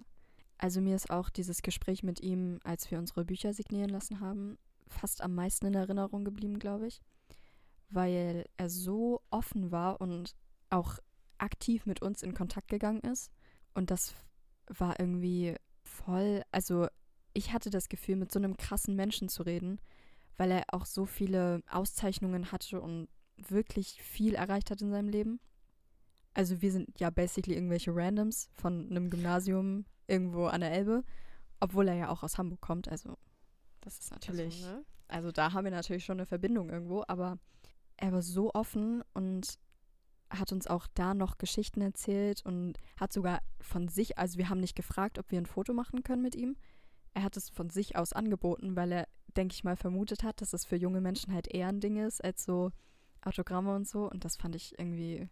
[0.58, 4.58] Also mir ist auch dieses Gespräch mit ihm, als wir unsere Bücher signieren lassen haben,
[4.88, 7.02] fast am meisten in Erinnerung geblieben, glaube ich.
[7.90, 10.36] Weil er so offen war und
[10.70, 11.00] auch
[11.38, 13.32] aktiv mit uns in Kontakt gegangen ist.
[13.74, 14.14] Und das
[14.68, 16.88] war irgendwie voll, also
[17.34, 19.80] ich hatte das Gefühl, mit so einem krassen Menschen zu reden,
[20.40, 25.40] weil er auch so viele Auszeichnungen hatte und wirklich viel erreicht hat in seinem Leben.
[26.34, 31.04] Also wir sind ja basically irgendwelche Randoms von einem Gymnasium irgendwo an der Elbe,
[31.60, 32.88] obwohl er ja auch aus Hamburg kommt.
[32.88, 33.18] Also
[33.82, 34.86] das ist natürlich, Also, ne?
[35.10, 37.38] also da haben wir natürlich schon eine Verbindung irgendwo, aber
[37.98, 39.60] er war so offen und
[40.30, 44.62] hat uns auch da noch Geschichten erzählt und hat sogar von sich, also wir haben
[44.62, 46.56] nicht gefragt, ob wir ein Foto machen können mit ihm.
[47.14, 49.08] Er hat es von sich aus angeboten, weil er,
[49.40, 52.22] denke ich mal, vermutet hat, dass es für junge Menschen halt eher ein Ding ist
[52.22, 52.72] als so
[53.22, 54.10] Autogramme und so.
[54.10, 55.30] Und das fand ich irgendwie,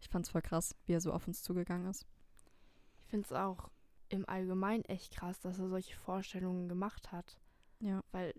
[0.00, 2.06] ich fand es voll krass, wie er so auf uns zugegangen ist.
[2.98, 3.70] Ich finde es auch
[4.08, 7.38] im Allgemeinen echt krass, dass er solche Vorstellungen gemacht hat,
[7.78, 8.34] Ja, weil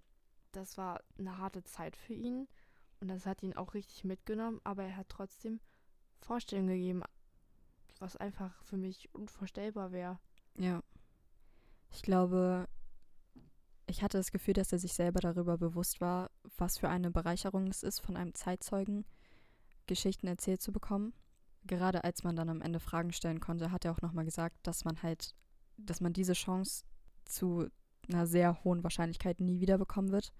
[0.52, 2.50] das war eine harte Zeit für ihn
[3.00, 5.62] und das hat ihn auch richtig mitgenommen, aber er hat trotzdem
[6.20, 7.04] Vorstellungen gegeben,
[8.00, 10.20] was einfach für mich unvorstellbar wäre.
[10.58, 10.84] ja.
[11.92, 12.68] Ich glaube,
[13.88, 17.68] ich hatte das Gefühl, dass er sich selber darüber bewusst war, was für eine Bereicherung
[17.68, 19.06] es ist, von einem Zeitzeugen
[19.86, 21.14] Geschichten erzählt zu bekommen.
[21.66, 24.86] Gerade als man dann am Ende Fragen stellen konnte, hat er auch nochmal gesagt, dass
[24.86, 25.36] man halt,
[25.78, 26.86] dass man diese Chance
[27.26, 27.68] zu
[28.08, 30.32] einer sehr hohen Wahrscheinlichkeit nie wieder bekommen wird.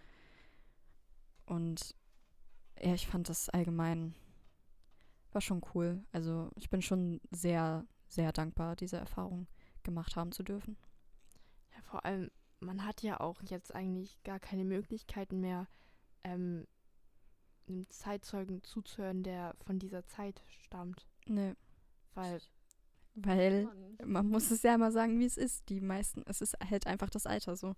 [1.46, 1.96] Und
[2.82, 4.16] ja, ich fand das allgemein
[5.36, 6.04] war schon cool.
[6.12, 9.48] Also ich bin schon sehr, sehr dankbar, diese Erfahrung
[9.84, 10.78] gemacht haben zu dürfen.
[11.76, 15.68] Ja, vor allem, man hat ja auch jetzt eigentlich gar keine Möglichkeiten mehr,
[16.24, 16.66] ähm,
[17.68, 21.08] einem Zeitzeugen zuzuhören, der von dieser Zeit stammt.
[21.28, 21.56] Nee,
[22.14, 22.40] Weil,
[23.16, 23.70] weil
[24.06, 25.68] man muss es ja mal sagen, wie es ist.
[25.70, 27.76] Die meisten, es ist halt einfach das Alter so.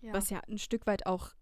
[0.00, 1.34] ja, Was ja ein Stück weit auch,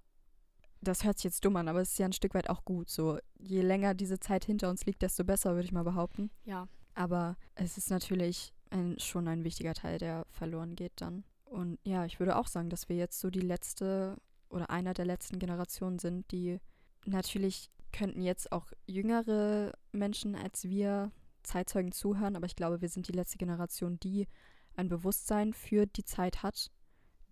[0.80, 2.88] das hört sich jetzt dumm an, aber es ist ja ein Stück weit auch gut.
[2.88, 6.30] So, je länger diese Zeit hinter uns liegt, desto besser, würde ich mal behaupten.
[6.44, 11.24] ja, Aber es ist natürlich ein, schon ein wichtiger Teil, der verloren geht dann.
[11.50, 14.16] Und ja, ich würde auch sagen, dass wir jetzt so die letzte
[14.50, 16.58] oder einer der letzten Generationen sind, die
[17.04, 21.10] natürlich könnten jetzt auch jüngere Menschen als wir
[21.42, 24.28] Zeitzeugen zuhören, aber ich glaube, wir sind die letzte Generation, die
[24.76, 26.70] ein Bewusstsein für die Zeit hat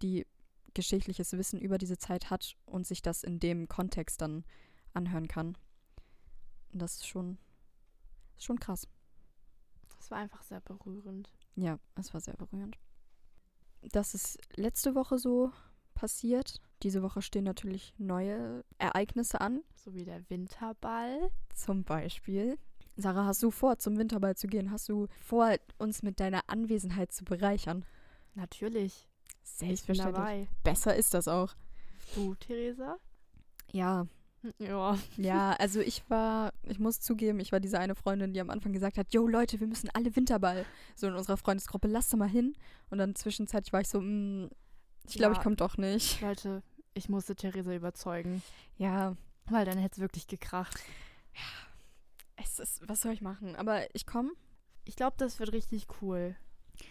[0.03, 0.27] die
[0.75, 4.45] geschichtliches Wissen über diese Zeit hat und sich das in dem Kontext dann
[4.93, 5.57] anhören kann.
[6.73, 7.39] Und das ist schon,
[8.37, 8.87] schon krass.
[9.99, 11.31] Es war einfach sehr berührend.
[11.55, 12.79] Ja, es war sehr berührend.
[13.93, 15.53] Das ist letzte Woche so
[15.95, 16.61] passiert.
[16.83, 19.63] Diese Woche stehen natürlich neue Ereignisse an.
[19.75, 21.31] So wie der Winterball.
[21.55, 22.59] Zum Beispiel.
[22.97, 24.71] Sarah, hast du vor, zum Winterball zu gehen?
[24.71, 27.85] Hast du vor, uns mit deiner Anwesenheit zu bereichern?
[28.35, 29.09] Natürlich.
[29.43, 30.49] Selbstverständlich.
[30.65, 31.55] Besser ist das auch.
[32.15, 32.99] Du, Theresa?
[33.73, 34.07] Ja.
[34.59, 34.99] Ja.
[35.17, 38.73] Ja, also ich war, ich muss zugeben, ich war diese eine Freundin, die am Anfang
[38.73, 40.65] gesagt hat, yo Leute, wir müssen alle Winterball.
[40.95, 42.55] So in unserer Freundesgruppe, lasst doch mal hin.
[42.91, 44.49] Und dann zwischenzeitlich war ich so, mh,
[45.09, 45.39] ich glaube, Ja.
[45.39, 46.21] ich komme doch nicht.
[46.21, 46.63] Leute,
[46.95, 48.43] ich musste Theresa überzeugen.
[48.79, 49.17] Ja,
[49.49, 50.79] Weil dann hätte es wirklich gekracht.
[52.37, 53.57] es ist, was soll ich machen?
[53.57, 54.31] Aber ich komme.
[54.85, 56.37] Ich glaube, das wird richtig cool.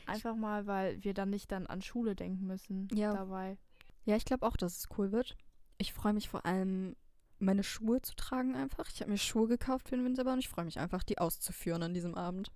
[0.06, 3.14] Einfach mal, weil wir dann nicht dann an Schule denken müssen Ja.
[3.14, 3.58] dabei.
[4.06, 5.38] Ja, ich glaube auch, dass es cool wird.
[5.78, 6.96] Ich freue mich vor allem,
[7.40, 8.90] meine Schuhe zu tragen einfach.
[8.92, 11.84] Ich habe mir Schuhe gekauft für den Winterball und ich freue mich einfach, die auszuführen
[11.84, 12.52] an diesem Abend.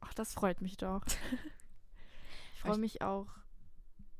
[0.00, 1.04] Ach, das freut mich doch.
[2.54, 3.28] Ich freue Ich- mich auch,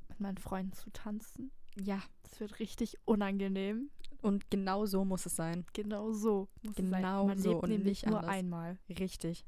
[0.09, 1.51] mit meinen Freunden zu tanzen.
[1.75, 3.90] Ja, Das wird richtig unangenehm.
[4.23, 5.66] und genau so muss es sein.
[5.73, 7.01] Genau so muss es sein.
[7.03, 8.33] Genau Man so lebt und nämlich nicht nur anders.
[8.35, 8.79] einmal.
[8.88, 9.44] Richtig.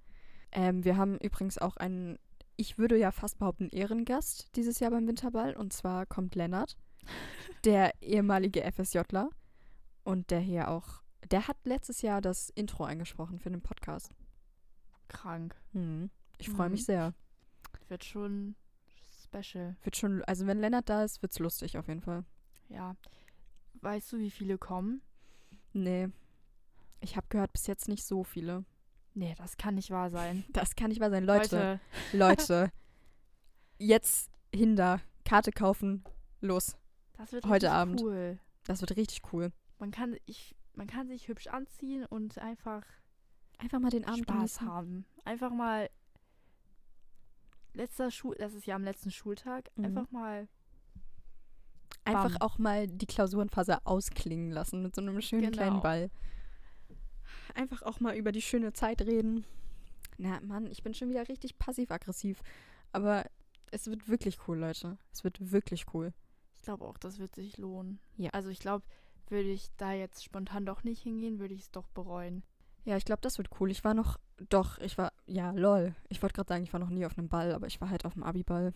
[0.50, 2.18] Ähm, wir haben übrigens auch einen,
[2.56, 5.54] ich würde ja fast behaupten, Ehrengast dieses Jahr beim Winterball.
[5.56, 6.76] Und zwar kommt Lennart,
[7.64, 9.30] der ehemalige FSJler.
[10.10, 14.12] Und der hier auch, der hat letztes Jahr das Intro eingesprochen für den Podcast.
[15.08, 15.54] Krank.
[15.72, 16.10] Hm.
[16.38, 16.84] Ich freue mich Mhm.
[16.86, 17.14] sehr.
[17.88, 18.54] Wird schon
[19.24, 19.76] special.
[19.82, 22.24] Wird schon, also wenn Lennart da ist, wird's lustig auf jeden Fall.
[22.68, 22.96] Ja.
[23.82, 25.02] Weißt du, wie viele kommen?
[25.72, 26.08] Nee.
[27.00, 28.64] Ich habe gehört, bis jetzt nicht so viele.
[29.14, 30.44] Nee, das kann nicht wahr sein.
[30.52, 31.24] Das kann nicht wahr sein.
[31.24, 31.80] Leute,
[32.12, 32.72] Leute.
[33.78, 36.04] jetzt hinter, Karte kaufen,
[36.40, 36.76] los.
[37.16, 38.00] das wird Heute richtig Abend.
[38.02, 38.38] cool.
[38.64, 39.52] Das wird richtig cool.
[39.80, 42.84] Man kann, ich, man kann sich hübsch anziehen und einfach
[43.58, 44.68] Einfach mal den Abend Spaß genießen.
[44.68, 45.04] haben.
[45.24, 45.90] Einfach mal
[47.74, 49.84] letzter Schul, das ist ja am letzten Schultag, Mhm.
[49.86, 50.48] einfach mal
[52.04, 52.42] Einfach Bam.
[52.42, 55.82] auch mal die Klausurenphase ausklingen lassen mit so einem schönen kleinen Genau.
[55.82, 56.10] Ball.
[57.54, 59.44] Einfach auch mal über die schöne Zeit reden.
[60.16, 62.40] Na, Mann, ich bin schon wieder richtig passiv-aggressiv.
[62.92, 63.26] Aber
[63.70, 64.96] es wird wirklich cool, Leute.
[65.12, 66.12] Es wird wirklich cool.
[66.56, 68.00] Ich glaube auch, das wird sich lohnen.
[68.16, 68.30] Ja.
[68.30, 68.84] Also ich glaube,
[69.30, 72.42] würde ich da jetzt spontan doch nicht hingehen, würde ich es doch bereuen.
[72.84, 73.70] Ja, ich glaube, das wird cool.
[73.70, 75.94] Ich war noch, doch, ich war, ja, lol.
[76.08, 78.04] Ich wollte gerade sagen, ich war noch nie auf einem Ball, aber ich war halt
[78.04, 78.72] auf dem Abiball.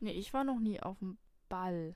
[0.00, 1.16] Nee, ich war noch nie auf dem
[1.48, 1.94] Ball.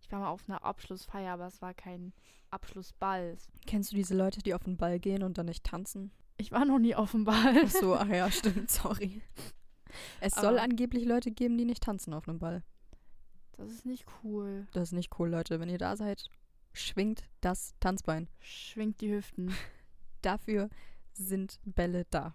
[0.00, 2.12] Ich war mal auf einer Abschlussfeier, aber es war kein
[2.50, 3.36] Abschlussball.
[3.66, 6.10] Kennst du diese Leute, die auf den Ball gehen und dann nicht tanzen?
[6.38, 7.54] Ich war noch nie auf dem Ball.
[7.64, 9.22] Ach so, ach ja, stimmt, sorry.
[10.20, 12.62] Es soll Aber- angeblich Leute geben, die nicht tanzen auf einem Ball.
[13.56, 14.66] Das ist nicht cool.
[14.72, 15.60] Das ist nicht cool, Leute.
[15.60, 16.24] Wenn ihr da seid,
[16.72, 18.28] schwingt das Tanzbein.
[18.40, 19.54] Schwingt die Hüften.
[20.22, 20.68] Dafür
[21.12, 22.34] sind Bälle da.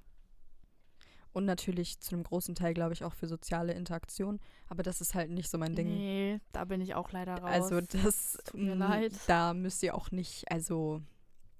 [1.34, 4.39] Und natürlich zu einem großen Teil, glaube ich, auch für soziale Interaktion.
[4.69, 5.88] Aber das ist halt nicht so mein Ding.
[5.88, 7.52] Nee, da bin ich auch leider raus.
[7.52, 9.13] also das tut mir mm, leid.
[9.28, 11.02] Da müsst ihr auch nicht, also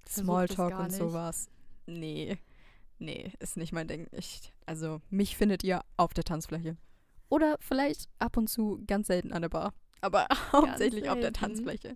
[0.08, 1.48] Smalltalk und sowas.
[1.86, 2.38] Nee.
[2.98, 4.08] Nee, ist nicht mein Ding.
[4.10, 6.76] Ich, also mich findet ihr auf der Tanzfläche.
[7.28, 9.74] Oder vielleicht ab und zu ganz selten an der Bar.
[10.00, 11.32] Aber hauptsächlich auf der.
[11.32, 11.94] Tanzfläche.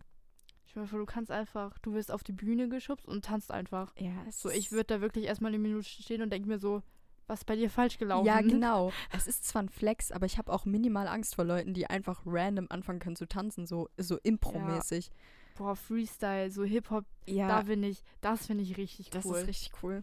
[0.72, 3.92] Ich meine, du kannst einfach, du wirst auf die Bühne geschubst und tanzt einfach.
[3.98, 6.82] Ja, es So, ich würde da wirklich erstmal eine Minute stehen und denke mir so,
[7.26, 8.26] was ist bei dir falsch gelaufen?
[8.26, 8.90] Ja, genau.
[9.14, 12.22] Es ist zwar ein Flex, aber ich habe auch minimal Angst vor Leuten, die einfach
[12.24, 15.10] random anfangen können zu tanzen, so, so Impro-mäßig.
[15.56, 19.36] Boah, Freestyle, so Hip-Hop, Ja, da bin ich, das finde ich richtig das cool.
[19.36, 20.02] ist richtig cool.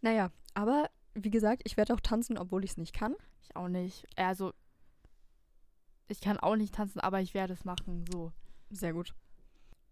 [0.00, 3.16] Naja, aber wie gesagt, ich werde auch tanzen, obwohl ich es nicht kann.
[3.42, 4.06] Ich auch nicht.
[4.14, 4.52] Also,
[6.06, 8.32] ich kann auch nicht tanzen, aber ich werde es machen, so.
[8.70, 9.14] Sehr gut.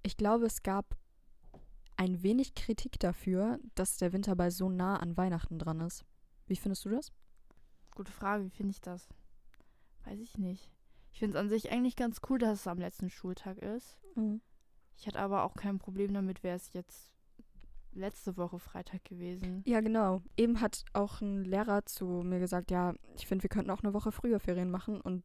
[0.02, 0.96] Ich glaube, es gab
[1.96, 6.04] ein wenig Kritik dafür, dass der Winterball so nah an Weihnachten dran ist.
[6.46, 7.12] Wie findest du das?
[7.94, 9.08] Gute Frage, wie finde ich das?
[10.04, 10.70] Weiß ich nicht.
[11.10, 13.98] Ich finde es an sich eigentlich ganz cool, dass es am letzten Schultag ist.
[14.98, 17.12] Ich hatte aber auch kein Problem damit, wäre es jetzt
[17.92, 19.62] letzte Woche Freitag gewesen.
[19.66, 20.22] Ja, genau.
[20.36, 23.94] Eben hat auch ein Lehrer zu mir gesagt, ja, ich finde, wir könnten auch eine
[23.94, 25.00] Woche früher Ferien machen.
[25.00, 25.24] Und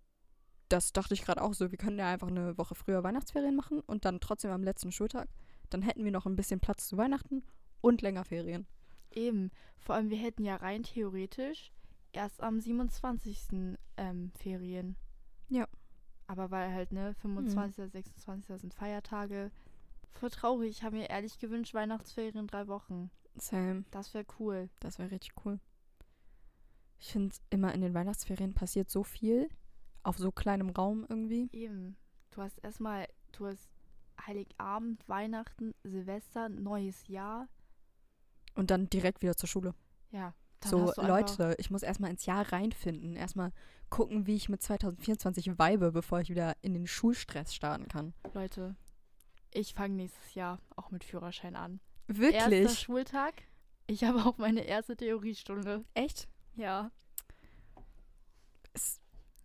[0.72, 1.72] das dachte ich gerade auch so.
[1.72, 5.28] Wir können ja einfach eine Woche früher Weihnachtsferien machen und dann trotzdem am letzten Schultag.
[5.70, 7.44] Dann hätten wir noch ein bisschen Platz zu Weihnachten
[7.82, 8.68] und länger Ferien.
[9.12, 9.52] Eben.
[9.78, 11.72] Vor allem, wir hätten ja rein theoretisch
[12.14, 13.78] erst am 27.
[13.98, 14.96] Ähm, Ferien.
[15.50, 15.68] Ja.
[16.28, 18.62] Aber weil halt, ne, 25., 26.
[18.62, 19.52] sind Feiertage.
[20.12, 20.70] Voll traurig.
[20.70, 23.10] Ich habe mir ehrlich gewünscht, Weihnachtsferien drei Wochen.
[23.36, 24.70] Sam, Das wäre cool.
[24.80, 25.60] das wäre richtig cool.
[27.00, 29.50] Ich finde immer in den Weihnachtsferien passiert so viel.
[30.04, 31.50] Auf so kleinem Raum irgendwie.
[31.52, 31.96] Eben.
[32.32, 33.70] Du hast erstmal, du hast
[34.26, 37.48] Heiligabend, Weihnachten, Silvester, neues Jahr.
[38.56, 39.74] Und dann direkt wieder zur Schule.
[40.12, 40.34] Ja.
[40.64, 43.16] so, Leute, ich muss erstmal ins Jahr reinfinden.
[43.16, 43.52] Erstmal
[43.90, 48.14] gucken, wie ich mit 2024 weibe, bevor ich wieder in den Schulstress starten kann.
[48.34, 48.76] Leute,
[49.54, 51.80] ich fange nächstes Jahr auch mit Führerschein an.
[52.08, 52.80] Erster Wirklich?
[52.80, 53.44] Schultag.
[53.88, 55.84] Ich habe auch meine erste Theoriestunde.
[55.94, 56.28] Echt?
[56.56, 56.92] Ja.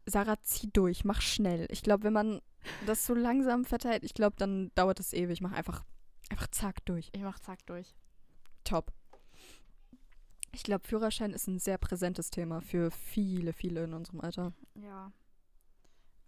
[0.06, 1.66] Sarah, zieh durch, mach schnell.
[1.70, 2.40] Ich glaube, wenn man
[2.86, 5.40] das so langsam verteilt, ich glaube, dann dauert es ewig.
[5.40, 5.84] Mach einfach,
[6.30, 7.10] einfach zack durch.
[7.12, 7.94] Ich mach zack durch.
[8.64, 8.92] Top.
[10.52, 14.54] Ich glaube, Führerschein ist ein sehr präsentes Thema für viele, viele in unserem Alter.
[14.74, 15.12] Ja.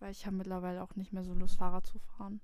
[0.01, 2.41] Weil ich habe mittlerweile auch nicht mehr so Lust, Fahrrad zu fahren.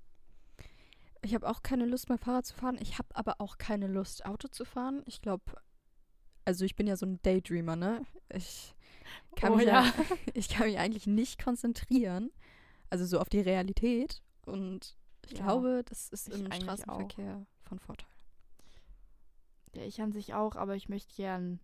[1.21, 2.77] Ich habe auch keine Lust mehr Fahrrad zu fahren.
[2.79, 5.03] Ich habe aber auch keine Lust Auto zu fahren.
[5.05, 5.43] Ich glaube,
[6.43, 8.05] also ich bin ja so ein Daydreamer, ne?
[8.29, 8.74] Ich
[9.35, 9.91] kann, Oh mich ja.
[10.33, 12.31] ich kann mich eigentlich nicht konzentrieren.
[12.89, 14.21] Also so auf die Realität.
[14.45, 18.09] Und ich Ja, glaube, das ist im Straßenverkehr von Vorteil.
[19.75, 21.59] Ja, ich an sich auch, aber ich möchte gern,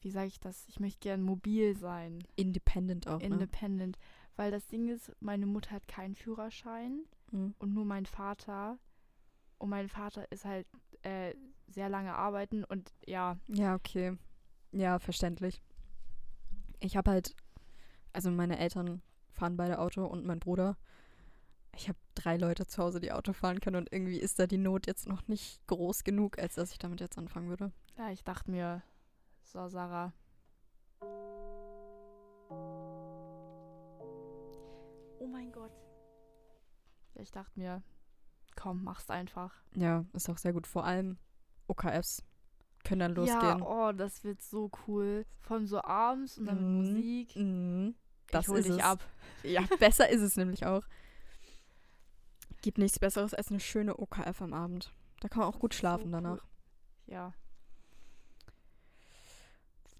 [0.00, 0.64] wie sage ich das?
[0.68, 2.22] Ich möchte gern mobil sein.
[2.36, 3.26] Independent auch, ne?
[3.26, 3.98] Independent.
[4.36, 7.54] Weil das Ding ist, meine Mutter hat keinen Führerschein Mhm.
[7.58, 8.78] und nur mein Vater.
[9.58, 10.66] Und mein Vater ist halt
[11.02, 11.34] äh,
[11.68, 14.16] sehr lange arbeiten und ja, Ja, okay.
[14.72, 15.60] Ja, verständlich.
[16.80, 17.36] Ich habe halt,
[18.12, 20.76] also meine Eltern fahren beide Auto und mein Bruder.
[21.76, 24.58] Ich habe drei Leute zu Hause, die Auto fahren können und irgendwie ist da die
[24.58, 27.72] Not jetzt noch nicht groß genug, als dass ich damit jetzt anfangen würde.
[27.96, 28.82] ja, ich dachte mir,
[29.44, 30.12] so Sarah.
[35.18, 35.72] Oh mein Gott.
[37.14, 37.82] Ich dachte mir,
[38.56, 39.54] komm, mach's einfach.
[39.74, 40.66] Ja, ist auch sehr gut.
[40.66, 41.18] Vor allem
[41.68, 42.24] OKFs
[42.84, 43.62] können dann Ja, losgehen.
[43.62, 45.26] oh, das wird so cool.
[45.40, 46.78] Vor allem so abends und dann Mhm.
[46.82, 47.36] mit Musik.
[47.36, 47.94] Mhm.
[48.28, 48.82] Das ich hol ist dich es.
[48.82, 49.00] ab.
[49.42, 50.82] Ja, besser ist es nämlich auch.
[52.62, 54.92] Gibt nichts Besseres als eine schöne OKF am Abend.
[55.20, 56.12] Da kann man auch gut so schlafen cool.
[56.12, 56.44] danach.
[57.06, 57.32] Ja.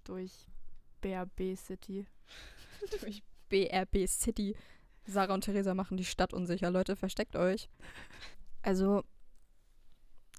[0.03, 0.31] Durch
[1.01, 2.05] BRB City.
[3.01, 4.55] durch BRB City.
[5.05, 6.69] Sarah und Theresa machen die Stadt unsicher.
[6.71, 7.69] Leute, versteckt euch.
[8.61, 9.03] Also,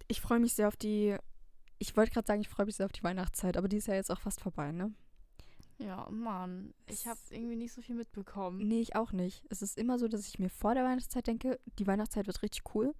[0.09, 1.17] ich freue mich sehr auf die.
[1.83, 3.95] Ich wollte gerade sagen, ich freue mich sehr auf die Weihnachtszeit, aber die ist ja
[3.95, 4.95] jetzt auch fast vorbei, ne?
[5.79, 6.75] Ja, Mann.
[6.87, 8.69] Ich habe irgendwie nicht so viel mitbekommen.
[8.69, 9.45] Nee, ich auch nicht.
[9.49, 12.73] Es ist immer so, dass ich mir vor der Weihnachtszeit denke, die Weihnachtszeit wird richtig
[12.77, 12.95] cool.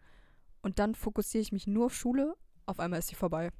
[0.63, 2.35] Und dann fokussiere ich mich nur auf Schule.
[2.67, 3.51] Auf einmal ist sie vorbei.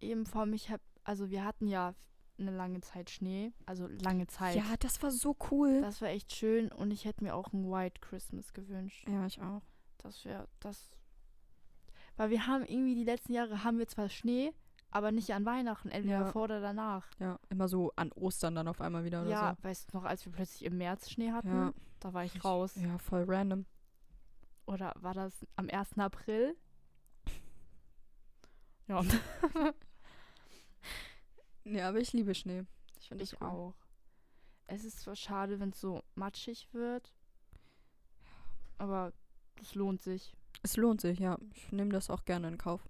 [0.00, 1.94] Eben vor mich hab, also wir hatten ja
[2.38, 4.56] eine lange Zeit Schnee, also lange Zeit.
[4.56, 5.82] Ja, das war so cool.
[5.82, 9.06] Das war echt schön und ich hätte mir auch ein White Christmas gewünscht.
[9.06, 9.60] ja, ich auch.
[9.98, 10.88] Das wäre das.
[12.20, 14.52] Weil wir haben irgendwie die letzten Jahre haben wir zwar Schnee,
[14.90, 16.26] aber nicht an Weihnachten, entweder Ja.
[16.32, 17.08] vor oder danach.
[17.18, 20.26] Ja, immer so an Ostern dann auf einmal wieder oder Ja, weißt du noch, als
[20.26, 21.32] wir plötzlich im März Schnee so.
[21.32, 22.74] hatten, Ja, da war ich raus.
[22.76, 23.64] ja, voll random.
[24.66, 25.96] Oder war das am 1.
[25.98, 26.54] April?
[28.86, 29.02] Ja,
[31.64, 32.64] Ja, aber ich liebe Schnee.
[32.98, 33.46] Ich finde das cool.
[33.48, 33.74] auch.
[34.66, 37.14] Es ist zwar schade, wenn es so matschig wird,
[38.76, 39.14] aber
[39.58, 40.34] es lohnt sich.
[40.62, 41.38] Es lohnt sich, ja.
[41.54, 42.88] Ich nehme das auch gerne in Kauf.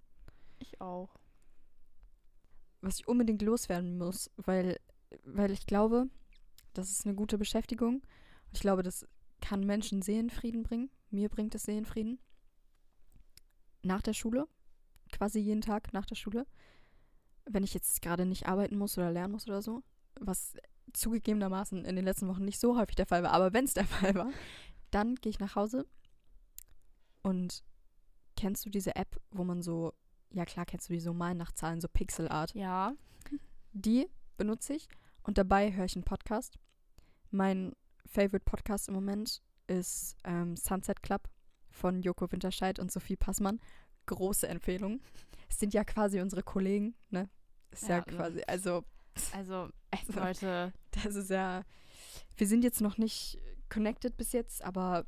[0.59, 1.17] Ich auch.
[2.81, 4.79] Was ich unbedingt loswerden muss, weil,
[5.23, 6.09] weil ich glaube,
[6.73, 7.95] das ist eine gute Beschäftigung.
[7.95, 9.07] Und ich glaube, das
[9.39, 10.89] kann Menschen Seelenfrieden bringen.
[11.09, 12.19] Mir bringt es Seelenfrieden.
[13.83, 14.47] Nach der Schule,
[15.11, 16.45] quasi jeden Tag nach der Schule,
[17.45, 19.83] wenn ich jetzt gerade nicht arbeiten muss oder lernen muss oder so,
[20.19, 20.55] was
[20.93, 23.85] zugegebenermaßen in den letzten Wochen nicht so häufig der Fall war, aber wenn es der
[23.87, 24.31] Fall war,
[24.91, 25.87] dann gehe ich nach Hause
[27.21, 27.63] und
[28.35, 29.93] kennst du diese App, wo man so,
[30.31, 32.53] ja klar kennst du die so Malen nach Zahlen, so Pixelart.
[32.55, 32.93] Ja.
[33.73, 34.07] Die
[34.37, 34.87] benutze ich
[35.23, 36.57] und dabei höre ich einen Podcast.
[37.29, 37.73] Mein
[38.05, 41.29] Favorite Podcast im Moment ist ähm, Sunset Club
[41.69, 43.59] von Joko Winterscheid und Sophie Passmann.
[44.07, 45.01] Große Empfehlung.
[45.49, 47.29] Es sind ja quasi unsere Kollegen, ne?
[47.69, 48.17] Ist ja, Ja, ne.
[48.17, 48.83] quasi, also,
[49.33, 51.63] Also, also Leute, das ist ja,
[52.35, 55.05] wir sind jetzt noch nicht connected bis jetzt, aber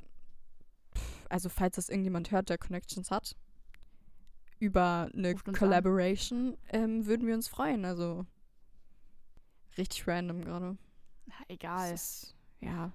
[1.33, 3.35] also falls das irgendjemand hört, der Connections hat,
[4.59, 5.35] über eine.
[5.35, 7.85] Collaboration ähm, würden wir uns freuen.
[7.85, 8.25] Also
[9.77, 10.77] richtig random gerade.
[11.47, 11.93] egal.
[11.93, 12.91] Ist- Ja.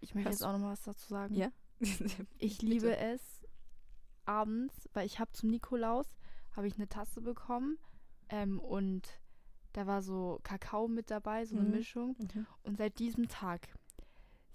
[0.00, 1.34] Ich möchte jetzt auch noch mal was dazu sagen.
[1.34, 1.50] Ja?
[2.38, 3.20] Ich liebe es
[4.24, 6.06] abends, weil ich habe zum Nikolaus
[6.56, 7.78] habe ich eine Tasse bekommen
[8.28, 9.08] ähm, und
[9.72, 11.70] da war so Kakao mit dabei, so eine Mhm.
[11.70, 12.16] Mischung.
[12.18, 12.46] Mhm.
[12.62, 13.68] Und seit diesem Tag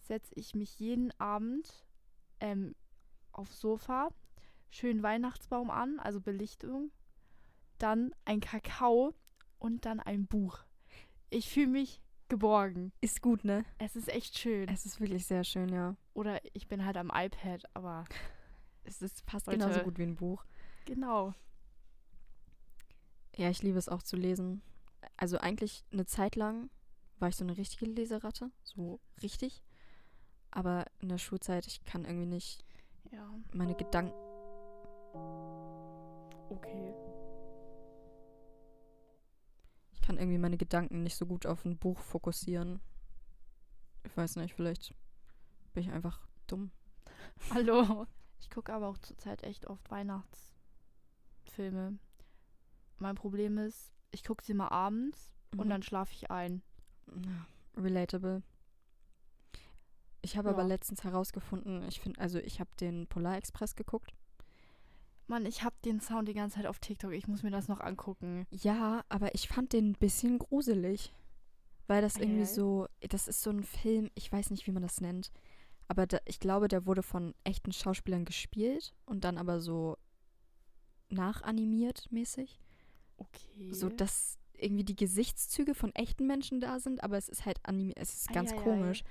[0.07, 1.85] setze ich mich jeden Abend
[2.39, 2.75] ähm,
[3.35, 4.09] aufs Sofa,
[4.69, 6.91] schön Weihnachtsbaum an, also Belichtung,
[7.77, 9.13] dann ein Kakao
[9.59, 10.59] und dann ein Buch.
[11.29, 12.91] Ich fühle mich geborgen.
[13.01, 13.65] Ist gut, ne?
[13.77, 14.67] Es ist echt schön.
[14.69, 15.95] Es ist wirklich sehr schön, ja.
[16.13, 18.05] Oder ich bin halt am iPad, aber
[18.83, 19.59] Es ist fast Leute.
[19.59, 20.45] genauso gut wie ein Buch.
[20.85, 21.33] genau.
[23.37, 24.61] Ja, ich liebe es auch zu lesen.
[25.17, 26.69] Also eigentlich eine Zeit lang
[27.19, 28.49] war ich so eine richtige Leseratte.
[28.63, 29.61] So richtig.
[30.51, 32.63] Aber in der Schulzeit, ich kann irgendwie nicht
[33.11, 34.13] Ja, meine Gedanken.
[36.49, 36.93] okay.
[39.93, 42.79] Ich kann irgendwie meine Gedanken nicht so gut auf ein Buch fokussieren.
[44.03, 44.93] Ich weiß nicht, vielleicht
[45.73, 46.71] bin ich einfach dumm.
[47.53, 48.05] Hallo.
[48.39, 51.97] Ich gucke aber auch zurzeit echt oft Weihnachtsfilme.
[52.99, 55.69] Mein Problem ist, ich gucke sie mal abends und Mhm.
[55.69, 56.61] dann schlafe ich ein.
[57.77, 58.43] Relatable.
[60.25, 60.67] Ich habe aber Ja.
[60.67, 64.11] letztens herausgefunden, ich finde, also ich habe den Polar Express geguckt.
[65.27, 67.13] Mann, ich habe den Sound die ganze Zeit auf TikTok.
[67.13, 68.45] Ich muss mir das noch angucken.
[68.51, 71.13] Ja, aber ich fand den ein bisschen gruselig.
[71.87, 75.01] Weil das irgendwie so, das ist so ein Film, ich weiß nicht, wie man das
[75.01, 75.31] nennt.
[75.87, 79.95] Aber da, ich glaube, der wurde von echten Schauspielern gespielt und dann aber so
[81.09, 82.59] nachanimiert mäßig.
[83.17, 83.71] Okay.
[83.71, 87.97] So, dass irgendwie die Gesichtszüge von echten Menschen da sind, aber es ist halt animiert,
[87.99, 88.63] es ist ganz Eieiei.
[88.63, 89.03] komisch.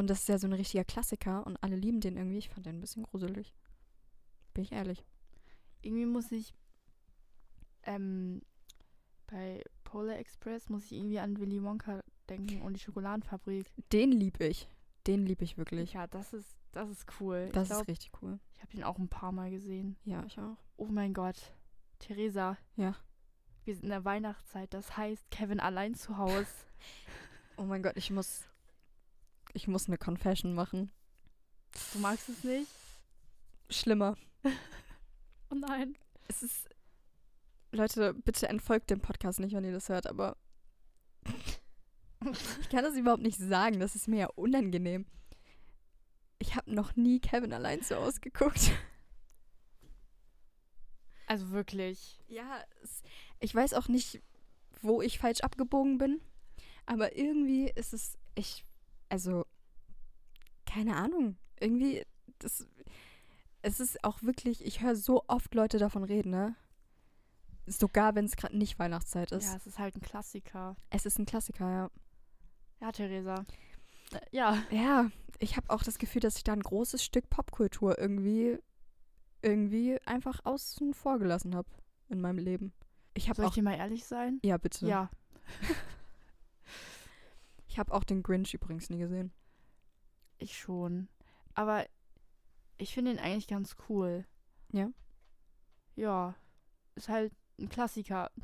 [0.00, 2.38] Und das ist ja so ein richtiger Klassiker und alle lieben den irgendwie.
[2.38, 3.54] Ich fand den ein bisschen gruselig.
[4.54, 5.04] Bin ich ehrlich.
[5.82, 6.54] Irgendwie muss ich
[7.84, 8.42] ähm,
[9.26, 13.70] bei Polar Express muss ich irgendwie an Willy Wonka denken und die Schokoladenfabrik.
[13.92, 14.68] Den lieb ich.
[15.06, 15.92] Den lieb ich wirklich.
[15.92, 17.50] Ja, das ist das ist cool.
[17.52, 18.38] Das ich glaube, ist richtig cool.
[18.54, 19.96] ich habe den auch ein paar Mal gesehen.
[20.04, 20.56] Ja, ich auch.
[20.76, 21.52] Oh mein Gott.
[21.98, 22.56] Theresa.
[22.76, 22.94] Ja.
[23.64, 24.72] Wir sind in der Weihnachtszeit.
[24.72, 26.46] Das heißt, Kevin allein zu Hause.
[27.56, 28.48] Oh mein Gott, ich muss.
[29.52, 30.90] Ich muss eine Confession machen.
[31.92, 32.70] Du magst es nicht?
[33.68, 34.16] Schlimmer.
[35.50, 35.96] Oh nein.
[36.28, 36.68] Es ist.
[37.72, 40.36] Leute, bitte entfolgt dem Podcast nicht, wenn ihr das hört, aber.
[42.60, 43.80] ich kann das überhaupt nicht sagen.
[43.80, 45.06] Das ist mir ja unangenehm.
[46.38, 48.72] Ich habe noch nie Kevin allein zu Hause geguckt.
[51.26, 52.20] Also wirklich.
[52.26, 53.02] Ja, es,
[53.38, 54.20] ich weiß auch nicht,
[54.82, 56.20] wo ich falsch abgebogen bin.
[56.86, 58.18] Aber irgendwie ist es.
[58.34, 58.64] Ich.
[59.10, 59.44] Also.
[60.64, 61.36] Keine Ahnung.
[61.60, 62.06] Irgendwie.
[62.38, 62.66] Das,
[63.62, 64.64] es ist auch wirklich.
[64.64, 66.56] Ich höre so oft Leute davon reden, ne?
[67.66, 69.46] Sogar wenn es gerade nicht Weihnachtszeit ist.
[69.46, 70.76] Ja, es ist halt ein Klassiker.
[70.88, 71.90] Es ist ein Klassiker, ja.
[72.80, 73.44] Ja, Theresa.
[74.12, 74.58] Äh, ja.
[74.70, 78.58] Ja, ich habe auch das Gefühl, dass ich da ein großes Stück Popkultur irgendwie.
[79.42, 81.68] Irgendwie einfach außen vor gelassen habe
[82.08, 82.72] in meinem Leben.
[83.14, 83.54] Ich habe Soll ich auch.
[83.54, 84.38] dir mal ehrlich sein?
[84.42, 84.86] Ja, bitte.
[84.86, 85.10] Ja.
[87.70, 89.32] Ich habe auch den Grinch übrigens nie gesehen.
[90.38, 91.08] Ich schon.
[91.54, 91.86] Aber
[92.78, 94.26] ich finde ihn eigentlich ganz cool.
[94.72, 94.90] Ja?
[95.94, 96.34] Ja.
[96.96, 98.30] Ist halt ein Klassiker.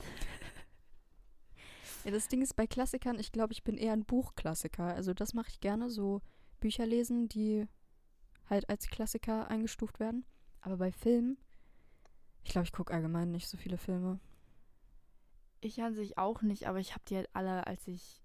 [2.05, 4.95] Ja, das Ding ist bei Klassikern, ich glaube, ich bin eher ein Buchklassiker.
[4.95, 6.23] Also das mache ich gerne, so
[6.61, 7.67] Bücher lesen, die
[8.49, 10.25] halt als Klassiker eingestuft werden.
[10.61, 11.37] Aber bei Filmen,
[12.45, 14.21] ich glaube, ich gucke allgemein nicht so viele Filme.
[15.61, 18.23] Ich an sich auch nicht, aber ich habe die halt alle, als ich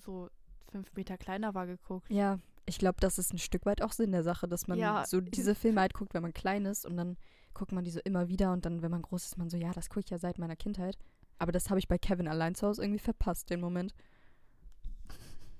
[0.00, 0.28] so
[0.70, 2.10] fünf Meter kleiner war, geguckt.
[2.10, 5.04] Ja, ich glaube, das ist ein Stück weit auch Sinn der Sache, dass man Ja.
[5.06, 7.16] so diese Filme halt guckt, wenn man klein ist und dann
[7.54, 9.72] guckt man die so immer wieder und dann, wenn man groß ist, man so, ja,
[9.72, 10.96] das gucke ich ja seit meiner Kindheit.
[11.38, 13.92] Aber das habe ich bei Kevin allein zu Hause irgendwie verpasst, den Moment.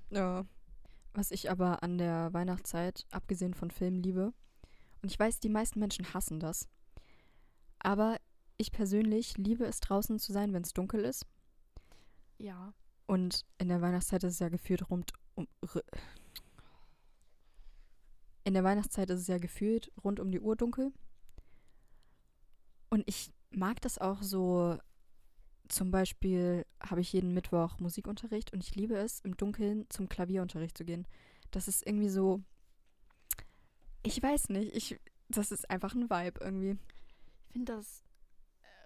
[0.09, 0.45] Ja.
[1.13, 4.33] Was ich aber an der Weihnachtszeit, abgesehen von Filmen, liebe,
[5.01, 6.69] und ich weiß, die meisten Menschen hassen das,
[7.79, 8.17] aber
[8.57, 11.25] ich persönlich liebe es draußen zu sein, wenn es dunkel ist.
[12.37, 12.73] Ja.
[13.11, 15.45] Und in der Weihnachtszeit ist es ja gefühlt rund um.
[18.45, 20.93] In der Weihnachtszeit ist es ja gefühlt rund um die Uhr dunkel.
[22.89, 24.77] Und ich mag das auch so.
[25.67, 30.77] Zum Beispiel habe ich jeden Mittwoch Musikunterricht und ich liebe es, im Dunkeln zum Klavierunterricht
[30.77, 31.05] zu gehen.
[31.51, 32.41] Das ist irgendwie so.
[34.03, 36.77] Ich weiß nicht, ich, das ist einfach ein Vibe irgendwie.
[37.49, 38.05] Ich finde das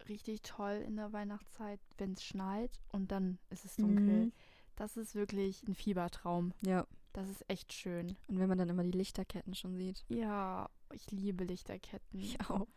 [0.09, 4.25] richtig toll in der Weihnachtszeit, wenn es schneit und dann ist es dunkel.
[4.25, 4.33] Mhm.
[4.75, 6.53] Das ist wirklich ein Fiebertraum.
[6.61, 8.15] Ja, Das ist echt schön.
[8.27, 10.03] und wenn man dann immer die Lichterketten schon sieht.
[10.09, 12.19] Ja, ich liebe Lichterketten.
[12.19, 12.67] Ich auch.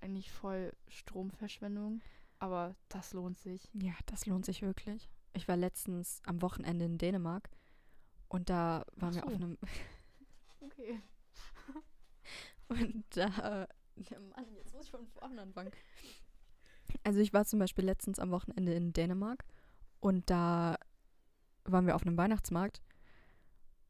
[0.00, 2.02] Eigentlich voll Stromverschwendung,
[2.38, 3.68] aber das lohnt sich.
[3.72, 5.08] Ja, das lohnt sich wirklich.
[5.32, 7.48] Ich war letztens am Wochenende in Dänemark
[8.28, 9.36] und da waren wir Ach auf so.
[9.44, 9.58] einem
[10.60, 11.00] Okay.
[12.68, 13.66] und da
[13.96, 15.70] ja, Mann, jetzt muss ich von vorne anfangen.
[17.06, 19.44] Also ich war zum Beispiel letztens am Wochenende in Dänemark
[20.00, 20.76] und da
[21.64, 22.82] waren wir auf einem Weihnachtsmarkt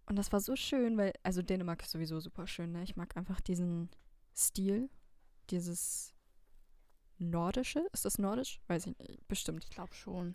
[0.05, 2.83] und das war so schön, weil also Dänemark ist sowieso super schön, ne?
[2.83, 3.89] Ich mag einfach diesen
[4.37, 4.91] Stil,
[5.49, 6.13] dieses
[7.17, 8.61] nordische, ist das nordisch?
[8.67, 9.65] Weiß ich nicht, bestimmt.
[9.65, 10.35] Ich glaube schon.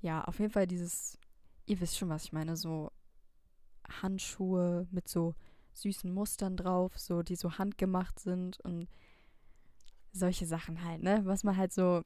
[0.00, 1.18] Ja, auf jeden Fall dieses,
[1.66, 2.92] ihr wisst schon, was ich meine, so
[3.88, 5.34] Handschuhe mit so
[5.72, 8.86] süßen Mustern drauf, so die so handgemacht sind und
[10.14, 11.20] solche Sachen halt, ne?
[11.24, 12.02] Was man halt so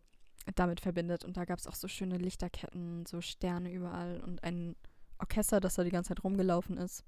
[0.55, 1.25] damit verbindet.
[1.25, 4.75] Und da gab es auch so schöne Lichterketten, so Sterne überall und ein
[5.19, 7.05] Orchester, das da die ganze Zeit rumgelaufen ist.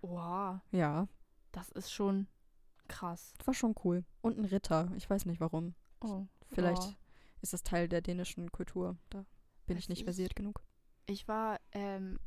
[0.00, 0.60] Wow.
[0.70, 1.08] Ja.
[1.52, 2.26] Das ist schon
[2.88, 3.34] krass.
[3.38, 4.04] Das war schon cool.
[4.20, 4.90] Und ein Ritter.
[4.96, 5.74] Ich weiß nicht warum.
[6.00, 6.26] Oh.
[6.50, 6.94] Vielleicht wow.
[7.40, 8.96] ist das Teil der dänischen Kultur.
[9.10, 9.24] Da
[9.66, 10.62] bin Weiß ich nicht ich- versiert genug.
[11.06, 12.18] Ich war ähm,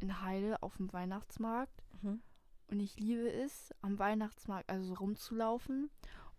[0.00, 2.22] in Heide auf dem Weihnachtsmarkt Mhm.
[2.68, 5.90] und ich liebe es, am Weihnachtsmarkt also so rumzulaufen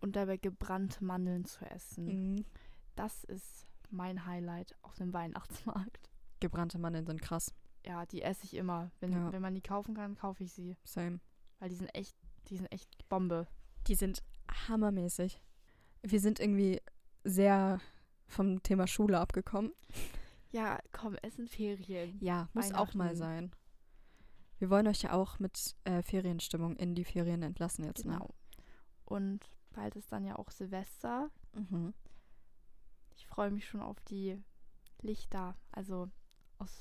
[0.06, 2.34] und dabei gebrannte Mandeln zu essen.
[2.34, 2.44] Mhm.
[2.94, 6.10] Das ist mein Highlight auf dem Weihnachtsmarkt.
[6.40, 7.54] Gebrannte Mandeln sind krass.
[7.84, 8.90] Ja, die esse ich immer.
[9.00, 9.32] Wenn, Ja.
[9.32, 10.76] wenn man die kaufen kann, kaufe ich sie.
[10.84, 11.20] Same.
[11.58, 12.16] Weil die sind echt,
[12.48, 13.46] die sind echt Bombe.
[13.86, 14.22] Die sind
[14.68, 15.40] hammermäßig.
[16.02, 16.80] Wir sind irgendwie
[17.24, 17.80] sehr
[18.26, 19.72] vom Thema Schule abgekommen.
[20.50, 22.18] Ja, komm, es sind Ferien.
[22.20, 23.50] Ja, muss auch mal sein.
[24.58, 28.34] Wir wollen euch ja auch mit äh, Ferienstimmung in die Ferien entlassen jetzt, Genau.
[29.04, 31.30] Und bald ist dann ja auch Silvester.
[31.52, 31.94] Mhm.
[33.14, 34.42] Ich freue mich schon auf die
[35.02, 35.56] Lichter.
[35.70, 36.10] Also
[36.58, 36.80] aus.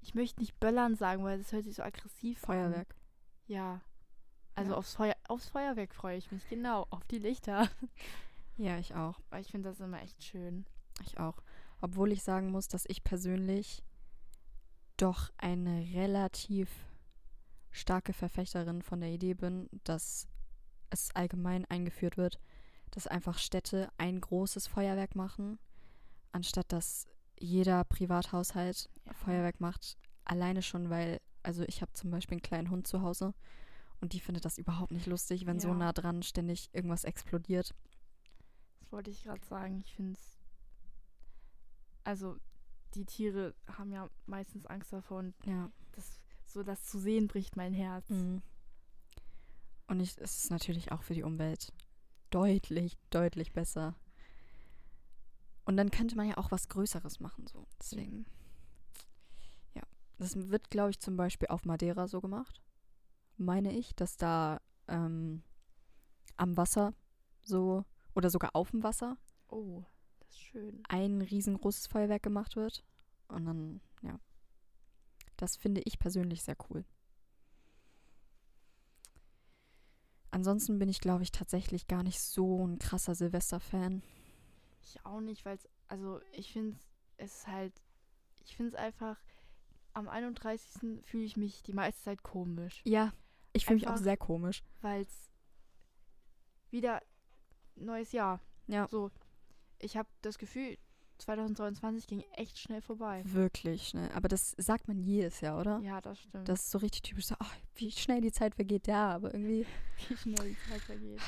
[0.00, 2.94] Ich möchte nicht Böllern sagen, weil das hört sich so aggressiv Feuerwerk.
[2.94, 3.00] an.
[3.46, 3.80] Ja.
[4.54, 4.76] Also Ja.
[4.78, 6.86] Aufs, Feuer, aufs Feuerwerk freue ich mich, genau.
[6.90, 7.68] Auf die Lichter.
[8.60, 9.20] Ja, ich auch.
[9.30, 10.66] Weil ich finde das immer echt schön.
[11.06, 11.40] Ich auch.
[11.80, 13.84] Obwohl ich sagen muss, dass ich persönlich
[14.96, 16.68] doch eine relativ
[17.70, 20.26] starke Verfechterin von der Idee bin, dass
[20.90, 22.38] es allgemein eingeführt wird,
[22.90, 25.58] dass einfach Städte ein großes Feuerwerk machen,
[26.32, 27.06] anstatt dass
[27.38, 29.12] jeder Privathaushalt Ja.
[29.14, 29.96] Feuerwerk macht.
[30.24, 33.34] Alleine schon, weil, also ich habe zum Beispiel einen kleinen Hund zu Hause
[34.00, 35.74] und die findet das überhaupt nicht lustig, wenn so Ja.
[35.74, 37.74] nah dran ständig irgendwas explodiert.
[38.80, 39.80] Das wollte ich gerade sagen.
[39.84, 40.38] Ich finde es.
[42.04, 42.36] Also,
[42.94, 45.70] die Tiere haben ja meistens Angst davor und Ja.
[45.92, 48.08] das, so das zu sehen bricht mein Herz.
[48.08, 48.40] Mhm.
[49.88, 51.72] Und ich, es ist natürlich auch für die Umwelt
[52.30, 53.96] deutlich, deutlich besser.
[55.64, 57.66] Und dann könnte man ja auch was Größeres machen, so.
[57.80, 58.26] Deswegen.
[59.74, 59.82] Ja.
[60.18, 62.62] Das wird, glaube ich, zum Beispiel auf Madeira so gemacht.
[63.36, 65.42] Meine ich, dass da ähm,
[66.36, 66.94] am Wasser
[67.42, 67.84] so
[68.14, 69.16] oder sogar auf dem Wasser
[69.48, 69.84] Oh,
[70.20, 70.82] das ist schön.
[70.88, 72.84] ein riesengroßes Feuerwerk gemacht wird.
[73.28, 74.18] Und dann, ja.
[75.36, 76.84] Das finde ich persönlich sehr cool.
[80.30, 84.02] Ansonsten bin ich, glaube ich, tatsächlich gar nicht so ein krasser Silvester-Fan.
[84.82, 86.78] Ich auch nicht, weil es, also ich finde
[87.16, 87.72] es halt,
[88.44, 89.16] ich finde es einfach,
[89.94, 91.02] am 31.
[91.04, 93.12] fühle ich mich die meiste Zeit komisch, Ja,
[93.52, 94.62] ich fühle mich auch sehr komisch.
[94.82, 95.30] weil es
[96.70, 97.02] wieder
[97.74, 98.40] neues Jahr.
[98.66, 98.86] Ja.
[98.88, 99.10] So,
[99.78, 100.76] ich habe das Gefühl,
[101.18, 103.22] 2022 ging echt schnell vorbei.
[103.26, 104.10] Wirklich schnell.
[104.12, 105.80] Aber das sagt man jedes Jahr, oder?
[105.80, 106.48] Ja, das stimmt.
[106.48, 109.66] Das ist so richtig typisch so, ach, wie schnell die Zeit vergeht, ja, aber irgendwie.
[110.08, 111.20] wie schnell die Zeit vergeht.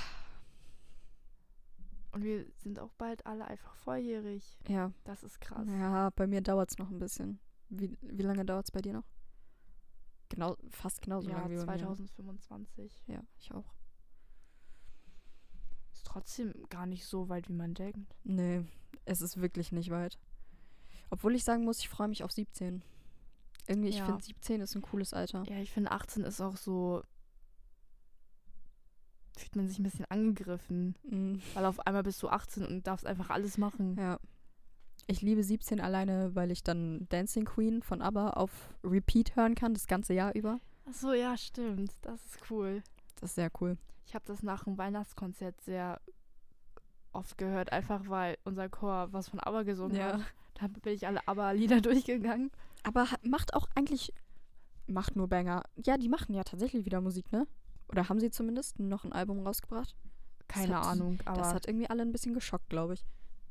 [2.13, 4.59] Und wir sind auch bald alle einfach volljährig.
[4.69, 4.93] Ja.
[5.05, 5.67] Das ist krass.
[5.69, 7.39] Ja, bei mir dauert es noch ein bisschen.
[7.69, 9.07] Wie, wie lange dauert es bei dir noch?
[10.29, 11.79] Genau, fast genauso ja, lange wie bei mir.
[11.79, 13.05] 2025.
[13.07, 13.75] Ja, ich auch.
[16.13, 18.15] Trotzdem gar nicht so weit, wie man denkt.
[18.25, 18.65] Nee,
[19.05, 20.19] es ist wirklich nicht weit.
[21.11, 22.83] Obwohl ich sagen muss, ich freue mich auf 17.
[23.69, 24.07] Irgendwie, ich Ja.
[24.07, 25.45] finde 17 ist ein cooles Alter.
[25.49, 27.03] Ja, ich finde 18 ist auch so.
[29.37, 30.97] Fühlt man sich ein bisschen angegriffen.
[31.05, 33.97] Mm, Weil auf einmal bist du 18 und darfst einfach alles machen.
[33.99, 34.19] ja.
[35.07, 38.51] Ich liebe 17 alleine, weil ich dann Dancing Queen von ABBA auf
[38.85, 40.61] Repeat hören kann, das ganze Jahr über.
[40.89, 41.93] Ach so, ja, stimmt.
[42.03, 42.83] Das ist cool.
[43.17, 43.77] Das ist sehr cool.
[44.11, 46.01] Ich habe das nach dem Weihnachtskonzert sehr
[47.13, 50.15] oft gehört, einfach weil unser Chor was von ABBA gesungen Ja.
[50.15, 50.21] hat.
[50.55, 52.51] Da bin ich alle ABBA-Lieder durchgegangen.
[52.83, 54.13] Aber macht auch eigentlich,
[54.89, 55.63] macht nur Banger.
[55.77, 57.47] Ja, die machen ja tatsächlich wieder Musik, ne?
[57.89, 59.95] Oder haben sie zumindest noch ein Album rausgebracht?
[60.49, 63.05] Keine hat- Ahnung, aber das hat irgendwie alle ein bisschen geschockt, glaube ich.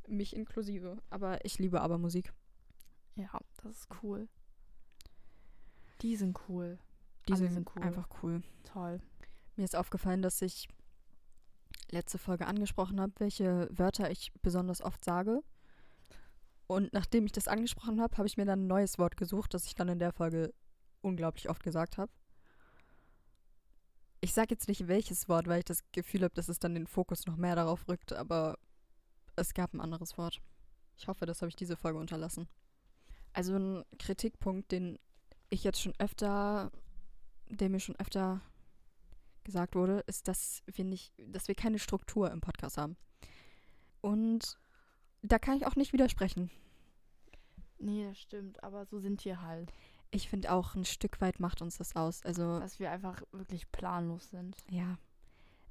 [0.10, 0.98] Mich inklusive.
[1.10, 2.34] Aber ich liebe aber Musik.
[3.16, 3.30] ja,
[3.64, 4.28] das ist cool.
[6.02, 6.78] Die sind cool.
[7.30, 7.82] Die Alle sind, sind cool.
[7.84, 8.42] einfach cool.
[8.66, 9.00] Toll.
[9.60, 10.70] Mir ist aufgefallen, dass ich
[11.92, 15.44] letzte Folge angesprochen habe, welche Wörter ich besonders oft sage.
[16.68, 19.66] Und nachdem ich das angesprochen habe, habe ich mir dann ein neues Wort gesucht, das
[19.66, 20.54] ich dann in der Folge
[21.02, 22.10] unglaublich oft gesagt habe.
[24.22, 26.88] Ich sage jetzt nicht welches Wort, weil ich das Gefühl habe, dass es dann den
[26.88, 28.58] Fokus noch mehr darauf rückt, aber
[29.36, 30.40] es gab ein anderes Wort.
[30.96, 32.48] Ich hoffe, das habe ich diese Folge unterlassen.
[33.34, 34.98] Also ein Kritikpunkt, den
[35.50, 36.72] ich jetzt schon öfter,
[37.50, 38.40] der mir schon öfter
[39.50, 42.96] gesagt wurde, ist, dass wir nicht, dass wir keine Struktur im Podcast haben.
[44.02, 44.58] Und
[45.22, 46.50] da kann ich auch nicht widersprechen.
[47.80, 49.72] Nee, das stimmt, aber so sind wir halt.
[50.12, 52.24] Ich finde auch, ein Stück weit macht uns das aus.
[52.24, 54.56] Also, Dass wir einfach wirklich planlos sind.
[54.70, 54.98] ja.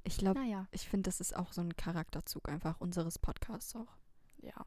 [0.05, 3.97] Ich glaube, Naja, ich finde, das ist auch so ein Charakterzug einfach unseres Podcasts auch.
[4.41, 4.65] ja.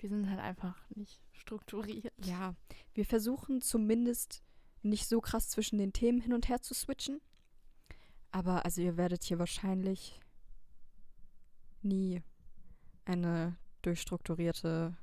[0.00, 2.12] Wir sind halt einfach nicht strukturiert.
[2.24, 2.54] Ja,
[2.94, 4.42] wir versuchen zumindest
[4.82, 7.20] nicht so krass zwischen den Themen hin und her zu switchen.
[8.30, 10.20] Aber also ihr werdet hier wahrscheinlich
[11.82, 12.22] nie
[13.04, 14.96] eine durchstrukturierte,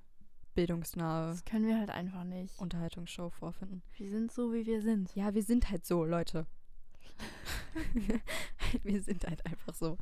[0.54, 2.58] bildungsnahe Das können wir halt einfach nicht.
[2.60, 3.82] Unterhaltungsshow vorfinden.
[3.98, 5.16] Wir sind so, wie wir sind.
[5.16, 6.46] Ja, wir sind halt so, Leute.
[8.84, 9.98] wir sind halt einfach so.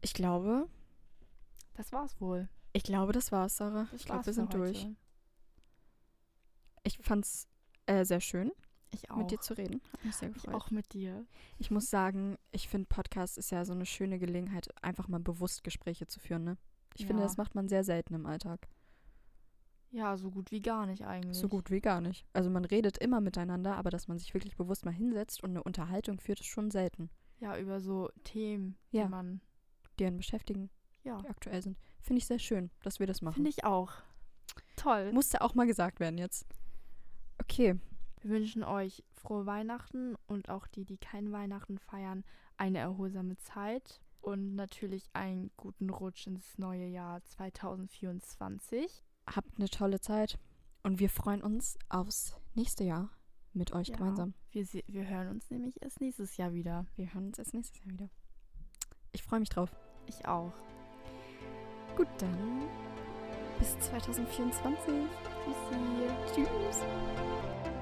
[0.00, 0.68] Ich glaube,
[1.74, 2.48] Das war's wohl.
[2.72, 3.86] ich glaube, das war's, Sarah.
[3.90, 4.88] Das ich glaube, wir sind durch.
[6.84, 7.48] Ich fand's
[7.86, 8.52] äh, sehr schön,
[8.92, 9.16] Ich auch.
[9.16, 9.80] mit dir zu reden.
[9.92, 10.54] Hat mich sehr ich gefreut.
[10.54, 11.26] auch mit dir.
[11.58, 15.64] Ich muss sagen, ich finde Podcast ist ja so eine schöne Gelegenheit, einfach mal bewusst
[15.64, 16.56] Gespräche zu führen, ne?
[16.94, 17.28] Ich finde, Ja.
[17.28, 18.68] das macht man sehr selten im Alltag.
[19.90, 21.36] Ja, so gut wie gar nicht eigentlich.
[21.36, 22.26] So gut wie gar nicht.
[22.32, 25.62] Also man redet immer miteinander, aber dass man sich wirklich bewusst mal hinsetzt und eine
[25.62, 27.10] Unterhaltung führt, ist schon selten.
[27.38, 29.04] Ja, über so Themen, Ja.
[29.04, 29.40] die man.
[29.98, 30.70] Die einen beschäftigen,
[31.04, 31.78] Ja, die aktuell sind.
[32.00, 33.34] Finde ich sehr schön, dass wir das machen.
[33.34, 33.92] finde ich auch.
[34.76, 35.12] Toll.
[35.12, 36.46] Musste auch mal gesagt werden jetzt.
[37.40, 37.78] Okay,
[38.26, 42.24] Wir wünschen euch frohe Weihnachten und auch die, die kein Weihnachten feiern,
[42.56, 49.04] eine erholsame Zeit und natürlich einen guten Rutsch ins neue Jahr 2024.
[49.28, 50.40] habt eine tolle Zeit
[50.82, 53.10] und wir freuen uns aufs nächste Jahr
[53.52, 53.96] mit euch Ja.
[53.96, 54.34] gemeinsam.
[54.50, 56.84] Wir, wir hören uns nämlich erst nächstes Jahr wieder.
[56.96, 58.10] Wir hören uns erst nächstes Jahr wieder.
[59.12, 59.70] Ich freue mich drauf.
[60.06, 60.52] Ich auch.
[61.96, 62.64] Gut, dann
[63.60, 64.94] bis 2024.
[66.34, 66.44] Tschüssi.
[66.44, 67.75] Tschüss.